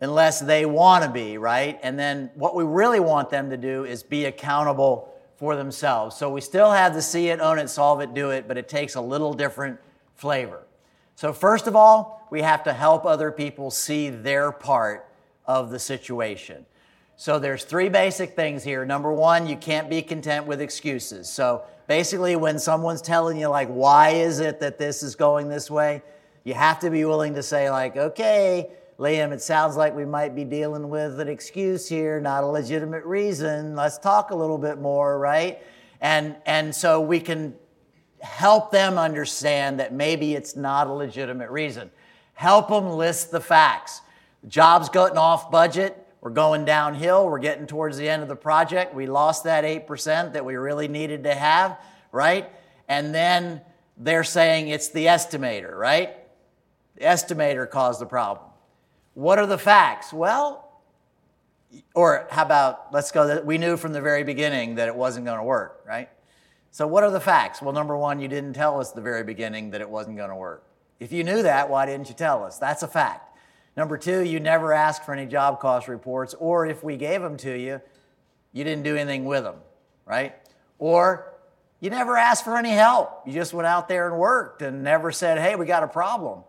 [0.00, 1.78] unless they want to be, right?
[1.82, 6.16] And then what we really want them to do is be accountable for themselves.
[6.16, 8.68] So we still have the see it, own it, solve it, do it, but it
[8.68, 9.78] takes a little different
[10.14, 10.62] flavor.
[11.14, 15.08] So, first of all, we have to help other people see their part
[15.46, 16.66] of the situation.
[17.18, 18.84] So there's three basic things here.
[18.84, 21.30] Number one, you can't be content with excuses.
[21.30, 25.70] So basically, when someone's telling you, like, why is it that this is going this
[25.70, 26.02] way,
[26.44, 30.34] you have to be willing to say, like, okay, Liam, it sounds like we might
[30.34, 33.74] be dealing with an excuse here, not a legitimate reason.
[33.74, 35.62] Let's talk a little bit more, right?
[36.02, 37.54] And and so we can
[38.20, 41.90] help them understand that maybe it's not a legitimate reason.
[42.34, 44.02] Help them list the facts.
[44.48, 47.28] Job's gotten off budget we're going downhill.
[47.28, 48.92] We're getting towards the end of the project.
[48.92, 51.78] We lost that 8% that we really needed to have,
[52.10, 52.50] right?
[52.88, 53.60] And then
[53.96, 56.16] they're saying it's the estimator, right?
[56.96, 58.44] The estimator caused the problem.
[59.14, 60.12] What are the facts?
[60.12, 60.82] Well,
[61.94, 65.38] or how about let's go we knew from the very beginning that it wasn't going
[65.38, 66.08] to work, right?
[66.72, 67.62] So what are the facts?
[67.62, 70.34] Well, number 1, you didn't tell us the very beginning that it wasn't going to
[70.34, 70.64] work.
[70.98, 72.58] If you knew that, why didn't you tell us?
[72.58, 73.25] That's a fact.
[73.76, 77.36] Number two, you never asked for any job cost reports, or if we gave them
[77.38, 77.80] to you,
[78.52, 79.56] you didn't do anything with them,
[80.06, 80.34] right?
[80.78, 81.34] Or
[81.80, 83.22] you never asked for any help.
[83.26, 86.40] You just went out there and worked and never said, hey, we got a problem.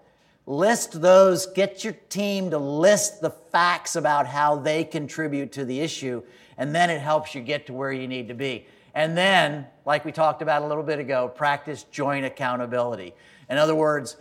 [0.45, 5.81] List those, get your team to list the facts about how they contribute to the
[5.81, 6.23] issue,
[6.57, 8.65] and then it helps you get to where you need to be.
[8.95, 13.13] And then, like we talked about a little bit ago, practice joint accountability.
[13.49, 14.15] In other words,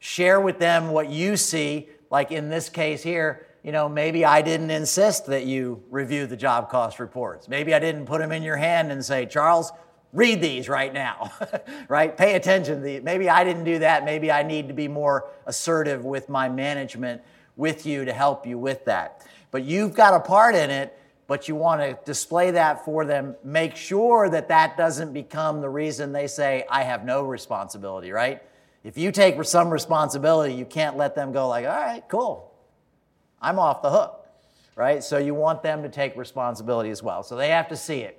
[0.00, 4.42] share with them what you see like in this case here, you know, maybe I
[4.42, 7.48] didn't insist that you review the job cost reports.
[7.48, 9.70] Maybe I didn't put them in your hand and say, Charles,
[10.12, 11.32] read these right now,
[11.88, 12.16] right?
[12.16, 13.02] Pay attention to these.
[13.02, 14.04] Maybe I didn't do that.
[14.04, 17.22] Maybe I need to be more assertive with my management
[17.56, 19.26] with you to help you with that.
[19.50, 20.96] But you've got a part in it,
[21.26, 23.36] but you want to display that for them.
[23.44, 28.42] Make sure that that doesn't become the reason they say, I have no responsibility, right?
[28.82, 32.52] If you take some responsibility, you can't let them go like, all right, cool.
[33.40, 34.26] I'm off the hook,
[34.74, 35.02] right?
[35.02, 37.22] So you want them to take responsibility as well.
[37.22, 38.16] So they have to see it.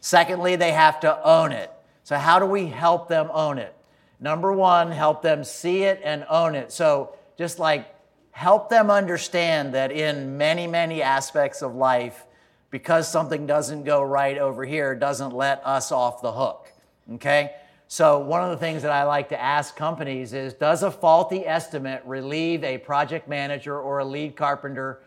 [0.00, 1.70] Secondly, they have to own it.
[2.02, 3.74] So how do we help them own it?
[4.20, 6.72] Number one, help them see it and own it.
[6.72, 7.94] So just like
[8.32, 12.26] help them understand that in many, many aspects of life,
[12.70, 16.72] because something doesn't go right over here, doesn't let us off the hook.
[17.12, 17.52] Okay?
[17.86, 21.46] So, one of the things that I like to ask companies is Does a faulty
[21.46, 25.00] estimate relieve a project manager or a lead carpenter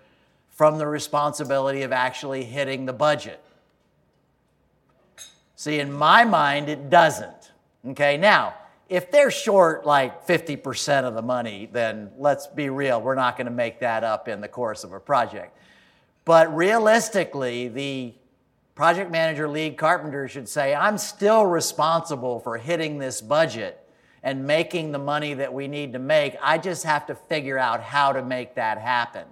[0.49, 3.41] from the responsibility of actually hitting the budget?
[5.55, 7.51] See, in my mind, it doesn't.
[7.89, 8.53] Okay, now,
[8.89, 13.45] if they're short like 50% of the money, then let's be real, we're not going
[13.45, 15.57] to make that up in the course of a project.
[16.25, 18.13] But realistically, the
[18.77, 23.83] project manager, lead carpenter should say, I'm still responsible for hitting this budget
[24.21, 26.35] and making the money that we need to make.
[26.43, 29.25] I just have to figure out how to make that happen.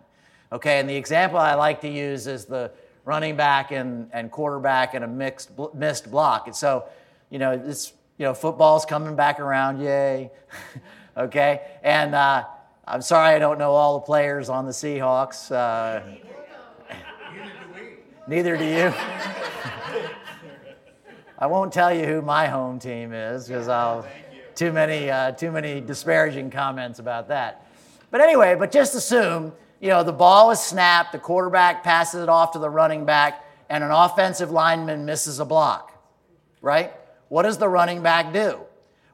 [0.52, 2.72] Okay, and the example I like to use is the
[3.04, 6.48] running back and, and quarterback in a mixed missed block.
[6.48, 6.86] And so,
[7.30, 10.32] you know, this you know football's coming back around, yay.
[11.18, 12.46] okay, and uh,
[12.88, 15.52] I'm sorry I don't know all the players on the Seahawks.
[15.52, 16.02] Uh,
[18.28, 18.92] neither do you.
[21.38, 24.08] I won't tell you who my home team is because I'll
[24.56, 27.68] too many uh, too many disparaging comments about that.
[28.12, 32.30] But anyway, but just assume you know, the ball is snapped, the quarterback passes it
[32.30, 35.92] off to the running back, and an offensive lineman misses a block,
[36.62, 36.94] right?
[37.30, 38.62] What does the running back do?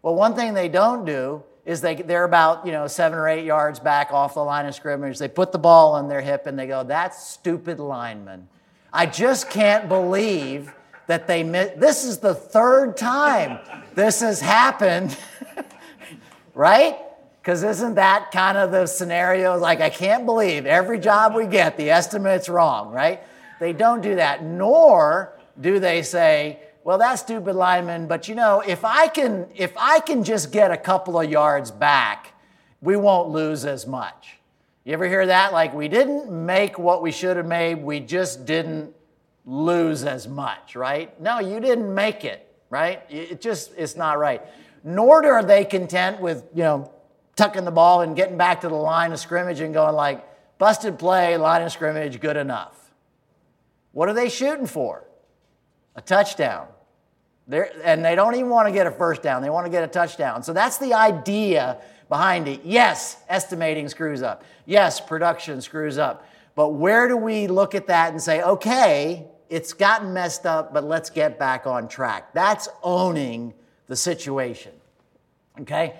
[0.02, 3.46] Well, one thing they don't do is they, they're about, you know, seven or eight
[3.46, 5.20] yards back off the line of scrimmage.
[5.20, 8.48] They put the ball on their hip and they go, that's stupid lineman.
[8.92, 10.74] I just can't believe
[11.12, 11.72] that they miss.
[11.76, 13.60] This is the third time
[13.96, 15.18] this has happened,
[16.54, 16.98] right?
[17.42, 19.58] Because isn't that kind of the scenario?
[19.58, 23.22] Like, I can't believe every job we get, the estimate's wrong, right?
[23.60, 28.64] They don't do that, nor do they say, well, that's stupid lineman, but you know,
[28.66, 32.34] if I can, if I can just get a couple of yards back,
[32.82, 34.38] we won't lose as much.
[34.86, 35.52] You ever hear that?
[35.52, 38.96] Like, we didn't make what we should have made, we just didn't
[39.52, 41.20] lose as much, right?
[41.20, 43.04] No, you didn't make it, right?
[43.10, 44.42] It just, it's not right.
[44.82, 46.90] Nor are they content with, you know,
[47.36, 50.26] tucking the ball and getting back to the line of scrimmage and going like,
[50.58, 52.94] busted play, line of scrimmage, good enough.
[53.92, 55.04] What are they shooting for?
[55.98, 56.68] A touchdown.
[57.46, 59.84] They're, and they don't even want to get a first down, they want to get
[59.84, 60.44] a touchdown.
[60.44, 62.62] So that's the idea behind it.
[62.64, 64.46] Yes, estimating screws up.
[64.66, 66.26] Yes, production screws up.
[66.56, 70.86] But where do we look at that and say, okay, it's gotten messed up, but
[70.86, 72.34] let's get back on track?
[72.34, 73.54] That's owning
[73.88, 74.72] the situation.
[75.60, 75.96] Okay?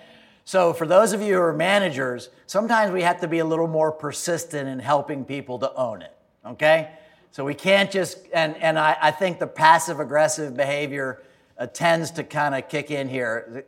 [0.46, 3.68] So, for those of you who are managers, sometimes we have to be a little
[3.68, 6.92] more persistent in helping people to own it, okay?
[7.32, 11.22] So, we can't just, and, and I, I think the passive aggressive behavior
[11.58, 13.66] uh, tends to kind of kick in here.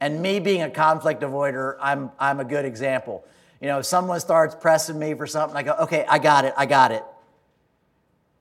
[0.00, 3.24] And me being a conflict avoider, I'm, I'm a good example.
[3.60, 6.54] You know, if someone starts pressing me for something, I go, okay, I got it,
[6.56, 7.04] I got it.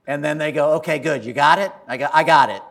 [0.07, 1.71] And then they go, okay, good, you got it?
[1.87, 2.61] I go, I got it.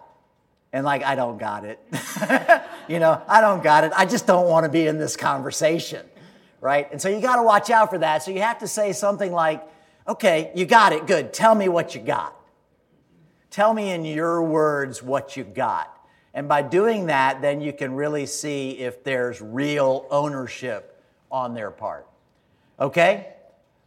[0.72, 1.78] And like i don't got it.
[2.86, 3.92] You know i don't got it.
[3.96, 6.04] I just don't want to be in this conversation.
[6.60, 6.86] Right?
[6.92, 8.22] And so you got to watch out for that.
[8.22, 9.62] So you have to say something like
[10.06, 11.06] okay you got it.
[11.06, 11.32] Good.
[11.32, 12.36] Tell me what you got.
[13.50, 15.90] Tell me in your words what you got.
[16.34, 21.70] And by doing that then you can really see if there's real ownership on their
[21.70, 22.06] part.
[22.78, 23.28] Okay?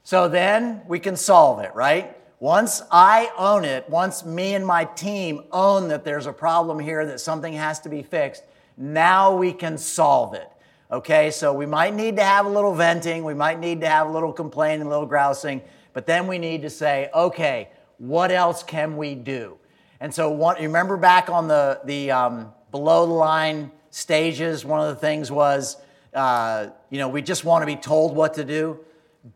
[0.04, 4.86] So then we can solve it right once I own it, once me and my
[4.86, 8.44] team own that there's a problem here, that something has to be fixed,
[8.78, 10.50] now we can solve it.
[10.92, 14.08] Okay, so we might need to have a little venting, we might need to have
[14.08, 15.62] a little complaining, a little grousing,
[15.94, 19.58] but then we need to say, okay, what else can we do?
[20.00, 24.88] And so, one, remember back on the, the um, below the line stages, one of
[24.88, 25.78] the things was,
[26.14, 28.80] uh, you know, we just want to be told what to do.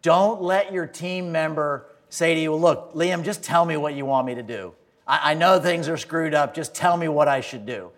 [0.03, 4.05] Don't let your team member say to you, look, Liam, just tell me what you
[4.05, 4.73] want me to do.
[5.07, 6.53] I, I know things are screwed up.
[6.53, 7.91] Just tell me what I should do.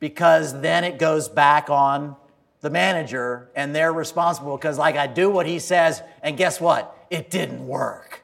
[0.00, 2.16] Because then it goes back on
[2.60, 6.96] the manager and they're responsible because, like, I do what he says, and guess what?
[7.10, 8.22] It didn't work.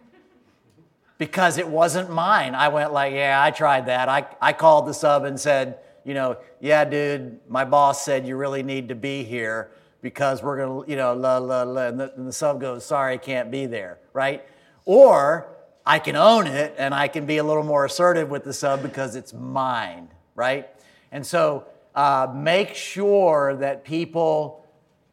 [1.18, 2.54] Because it wasn't mine.
[2.54, 4.08] I went like, yeah, I tried that.
[4.08, 8.36] I, I called the sub and said, you know, yeah, dude, my boss said you
[8.36, 9.70] really need to be here
[10.00, 11.82] because we're going to, you know, la, la, la.
[11.82, 14.44] And the, and the sub goes, sorry, can't be there, right?
[14.84, 15.48] Or
[15.86, 18.82] I can own it and I can be a little more assertive with the sub
[18.82, 20.68] because it's mine, right?
[21.12, 24.64] And so uh, make sure that people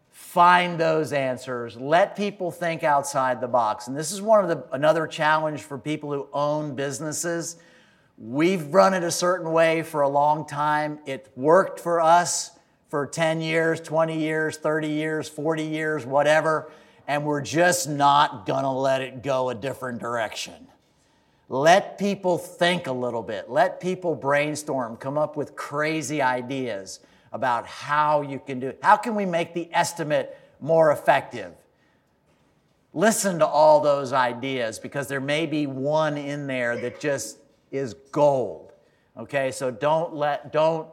[0.09, 1.75] find those answers.
[1.77, 3.87] Let people think outside the box.
[3.87, 7.57] And this is one of the another challenge for people who own businesses.
[8.17, 10.99] We've run it a certain way for a long time.
[11.05, 12.51] It worked for us
[12.89, 16.71] for 10 years, 20 years, 30 years, 40 years, whatever
[17.11, 20.69] and we're just not going to let it go a different direction.
[21.49, 23.49] Let people think a little bit.
[23.49, 27.01] Let people brainstorm, come up with crazy ideas
[27.33, 28.79] about how you can do it.
[28.81, 31.51] How can we make the estimate more effective?
[32.93, 37.39] Listen to all those ideas because there may be one in there that just
[37.71, 38.71] is gold.
[39.17, 40.87] Okay, so don't let don't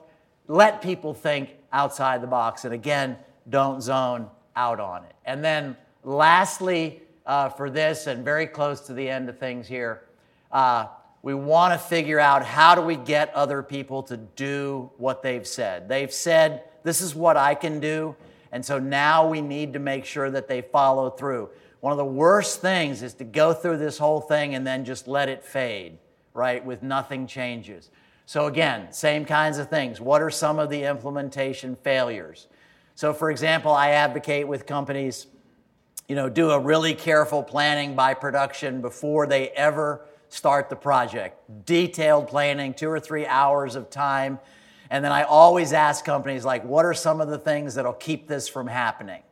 [0.48, 3.16] let people think outside the box, and again,
[3.48, 5.14] don't zone out on it.
[5.24, 5.76] And then
[6.08, 10.02] lastly, uh, for this, and very close to the end of things here,
[10.50, 10.86] uh,
[11.22, 15.46] we want to figure out how do we get other people to do what they've
[15.46, 15.88] said.
[15.88, 18.16] They've said, This is what I can do.
[18.50, 21.50] And so now we need to make sure that they follow through.
[21.80, 25.06] One of the worst things is to go through this whole thing and then just
[25.06, 25.98] let it fade,
[26.32, 27.90] right, with nothing changes.
[28.24, 30.00] So, again, same kinds of things.
[30.00, 32.46] What are some of the implementation failures?
[32.94, 35.26] So, for example, I advocate with companies,
[36.08, 41.38] you know, do a really careful planning by production before they ever start the project.
[41.66, 44.38] Detailed planning, two or three hours of time.
[44.90, 48.26] And then I always ask companies, like, what are some of the things that'll keep
[48.26, 49.22] this from happening?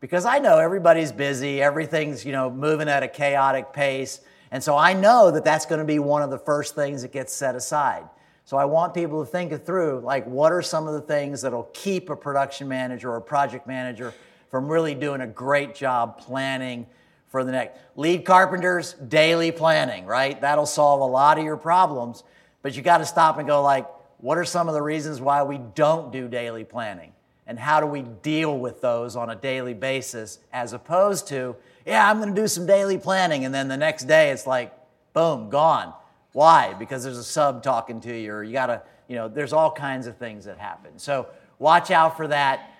[0.00, 4.20] Because I know everybody's busy, everything's, you know, moving at a chaotic pace.
[4.50, 7.12] And so I know that that's going to be one of the first things that
[7.12, 8.04] gets set aside.
[8.44, 11.42] So I want people to think it through, like, what are some of the things
[11.42, 14.12] that'll keep a production manager or a project manager
[14.54, 16.86] from really doing a great job planning
[17.26, 17.76] for the next.
[17.96, 20.40] Lead carpenters, daily planning, right?
[20.40, 22.22] That'll solve a lot of your problems.
[22.62, 23.84] But you got to stop and go like,
[24.18, 27.14] what are some of the reasons why we don't do daily planning?
[27.48, 32.08] And how do we deal with those on a daily basis as opposed to, yeah,
[32.08, 33.44] I'm going to do some daily planning.
[33.44, 34.72] And then the next day it's like,
[35.14, 35.92] boom, gone.
[36.30, 36.74] Why?
[36.74, 39.72] Because there's a sub talking to you, or you got to, you know, there's all
[39.72, 40.96] kinds of things that happen.
[41.00, 41.26] So
[41.58, 42.70] watch out for that.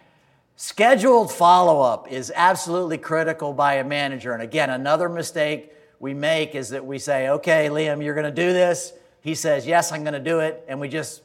[0.57, 4.33] Scheduled follow up is absolutely critical by a manager.
[4.33, 8.43] And again, another mistake we make is that we say, okay, Liam, you're going to
[8.43, 8.93] do this.
[9.21, 10.65] He says, yes, I'm going to do it.
[10.69, 11.23] And we just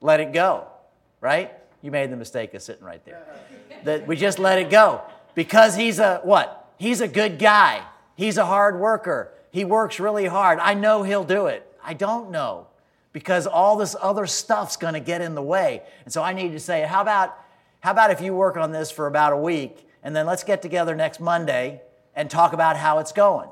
[0.00, 0.66] let it go,
[1.20, 1.52] right?
[1.82, 3.24] You made the mistake of sitting right there.
[3.84, 5.02] that we just let it go
[5.34, 6.72] because he's a what?
[6.78, 7.84] He's a good guy.
[8.16, 9.32] He's a hard worker.
[9.50, 10.58] He works really hard.
[10.60, 11.64] I know he'll do it.
[11.82, 12.66] I don't know
[13.12, 15.82] because all this other stuff's going to get in the way.
[16.04, 17.36] And so I need to say, how about
[17.88, 20.60] how about if you work on this for about a week and then let's get
[20.60, 21.80] together next Monday
[22.14, 23.48] and talk about how it's going,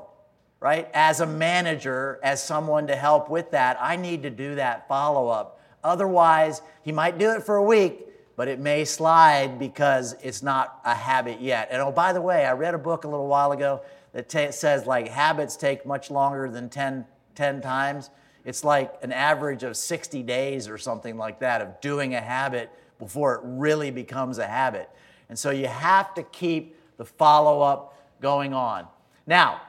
[0.59, 0.87] right?
[0.93, 5.27] As a manager, as someone to help with that, I need to do that follow
[5.27, 5.59] up.
[5.83, 10.81] Otherwise, he might do it for a week, but it may slide because it's not
[10.85, 11.69] a habit yet.
[11.71, 13.81] And oh, by the way, I read a book a little while ago
[14.13, 18.11] that t- says like habits take much longer than 10, 10 times.
[18.45, 22.69] It's like an average of 60 days or something like that of doing a habit
[22.99, 24.89] before it really becomes a habit.
[25.29, 28.87] And so you have to keep the follow up going on.
[29.25, 29.61] Now,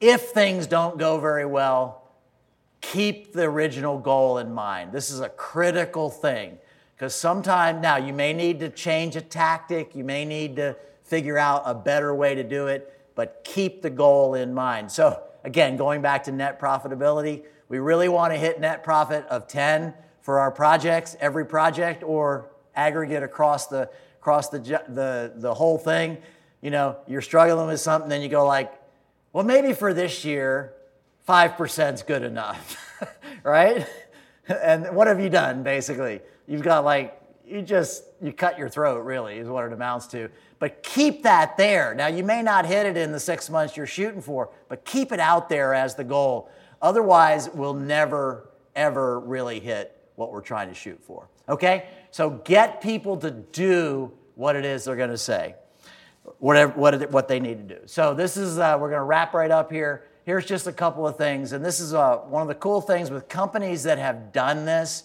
[0.00, 2.08] if things don't go very well,
[2.80, 4.92] keep the original goal in mind.
[4.92, 6.58] This is a critical thing
[6.94, 11.38] because sometimes now you may need to change a tactic, you may need to figure
[11.38, 14.90] out a better way to do it, but keep the goal in mind.
[14.90, 19.46] So, again, going back to net profitability, we really want to hit net profit of
[19.46, 24.58] 10 for our projects, every project, or aggregate across the across the
[24.88, 26.18] the the whole thing.
[26.60, 28.72] You know, you're struggling with something, then you go like,
[29.32, 30.74] well, maybe for this year,
[31.24, 32.76] five percent is good enough,
[33.42, 33.86] right?
[34.48, 36.20] And what have you done basically?
[36.46, 37.18] You've got like
[37.48, 41.56] you just you cut your throat really is what it amounts to but keep that
[41.56, 44.84] there now you may not hit it in the six months you're shooting for but
[44.84, 46.50] keep it out there as the goal
[46.82, 52.80] otherwise we'll never ever really hit what we're trying to shoot for okay so get
[52.80, 55.54] people to do what it is they're going to say,
[56.38, 57.80] whatever, what, what they need to do.
[57.86, 60.04] So this is, uh, we're going to wrap right up here.
[60.24, 61.52] Here's just a couple of things.
[61.52, 65.04] And this is uh, one of the cool things with companies that have done this.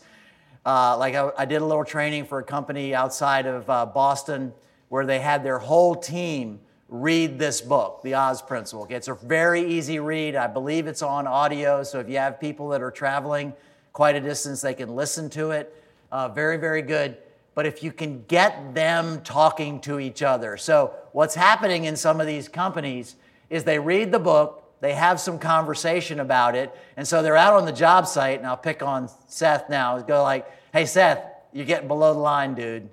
[0.66, 4.54] Uh, like I, I, did a little training for a company outside of uh, Boston
[4.89, 8.86] where they had their whole team read this book, The Oz Principle.
[8.89, 10.36] It's a very easy read.
[10.36, 13.54] I believe it's on audio, so if you have people that are traveling
[13.93, 15.82] quite a distance, they can listen to it
[16.14, 17.18] uh, very, very good.
[17.55, 20.57] But if you can get them talking to each other.
[20.57, 23.16] So, what's happening in some of these companies
[23.49, 27.53] is they read the book, they have some conversation about it, and so they're out
[27.53, 31.20] on the job site, and I'll pick on Seth now, go like, hey, Seth,
[31.51, 32.89] you're getting below the line, dude.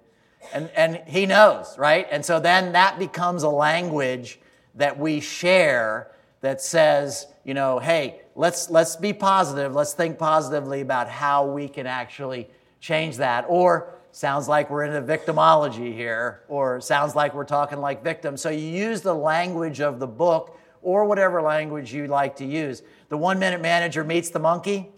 [0.53, 2.07] And, and he knows, right?
[2.11, 4.41] And so then that becomes a language
[4.75, 6.11] that we share
[6.41, 11.68] that says, you know, hey, let's, let's be positive, let's think positively about how we
[11.68, 12.49] can actually
[12.81, 13.45] change that.
[13.49, 18.41] Or sounds like we're in a victimology here, or sounds like we're talking like victims.
[18.41, 22.83] So you use the language of the book or whatever language you like to use.
[23.09, 24.91] The one minute manager meets the monkey.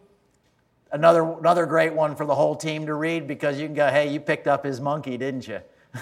[0.92, 4.12] Another, another great one for the whole team to read because you can go, hey,
[4.12, 5.60] you picked up his monkey, didn't you?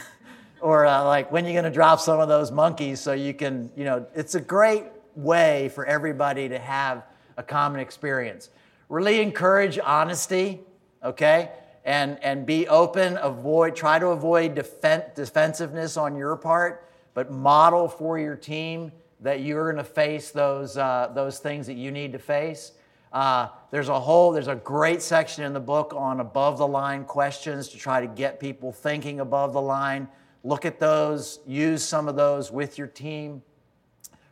[0.61, 3.33] or uh, like, when are you going to drop some of those monkeys so you
[3.33, 7.05] can, you know, it's a great way for everybody to have
[7.37, 8.51] a common experience.
[8.89, 10.61] really encourage honesty,
[11.03, 11.51] okay?
[11.91, 17.89] And, and be open, avoid, try to avoid defen- defensiveness on your part, but model
[17.89, 22.13] for your team that you're going to face those, uh, those things that you need
[22.13, 22.71] to face.
[23.13, 27.05] Uh, there's a whole, there's a great section in the book on above the line
[27.05, 30.07] questions to try to get people thinking above the line.
[30.45, 33.43] Look at those, use some of those with your team.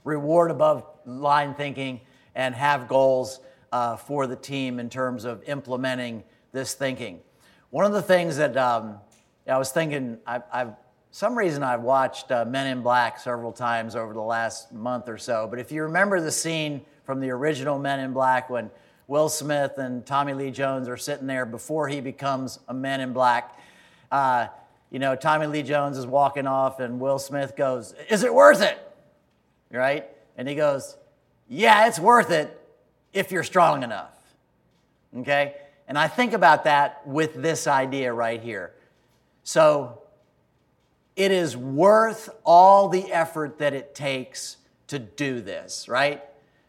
[0.05, 2.03] Reward above line thinking
[2.37, 3.41] and have goals
[3.73, 7.19] uh, for the team in terms of implementing this thinking.
[7.71, 8.99] One of the things that um,
[9.47, 10.73] I was thinking, I, I've
[11.11, 15.19] some reason I've watched uh, Men in Black several times over the last month or
[15.19, 15.47] so.
[15.49, 18.71] But if you remember the scene from the original Men in Black when
[19.07, 23.13] Will Smith and Tommy Lee Jones are sitting there before he becomes a Men in
[23.13, 23.59] Black,
[24.13, 24.49] uh,
[24.91, 28.61] you know, Tommy Lee Jones is walking off and Will Smith goes, Is it worth
[28.61, 28.79] it?
[29.71, 30.07] Right?
[30.37, 30.97] And he goes,
[31.49, 32.55] Yeah, it's worth it
[33.13, 34.13] if you're strong enough.
[35.17, 35.55] Okay?
[35.89, 38.75] And I think about that with this idea right here.
[39.43, 40.03] So,
[41.19, 46.23] it is worth all the effort that it takes to do this, right?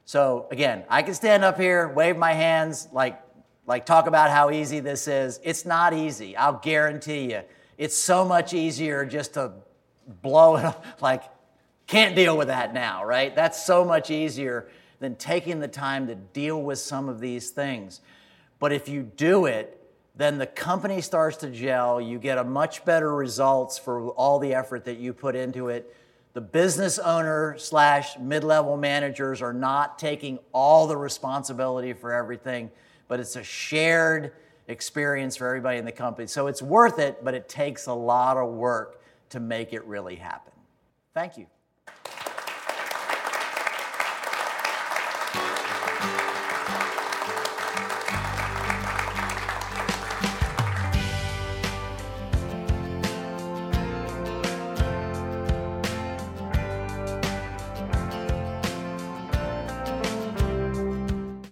[0.06, 3.22] So again, I can stand up here, wave my hands, like,
[3.68, 5.40] like talk about how easy this is.
[5.44, 7.44] It's not easy, I'll guarantee you.
[7.78, 9.52] It's so much easier just to
[10.24, 11.24] blow it up, like,
[11.86, 13.36] can't deal with that now, right?
[13.36, 14.68] That's so much easier
[15.00, 18.02] than taking the time to deal with some of these things.
[18.60, 19.76] But if you do it,
[20.16, 22.02] then the company starts to gel.
[22.02, 25.96] You get a much better results for all the effort that you put into it.
[26.34, 32.70] The business owner slash mid level managers are not taking all the responsibility for everything,
[33.08, 34.34] but it's a shared
[34.68, 36.28] experience for everybody in the company.
[36.28, 40.16] So it's worth it, but it takes a lot of work to make it really
[40.16, 40.54] happen.
[41.14, 41.48] Thank you.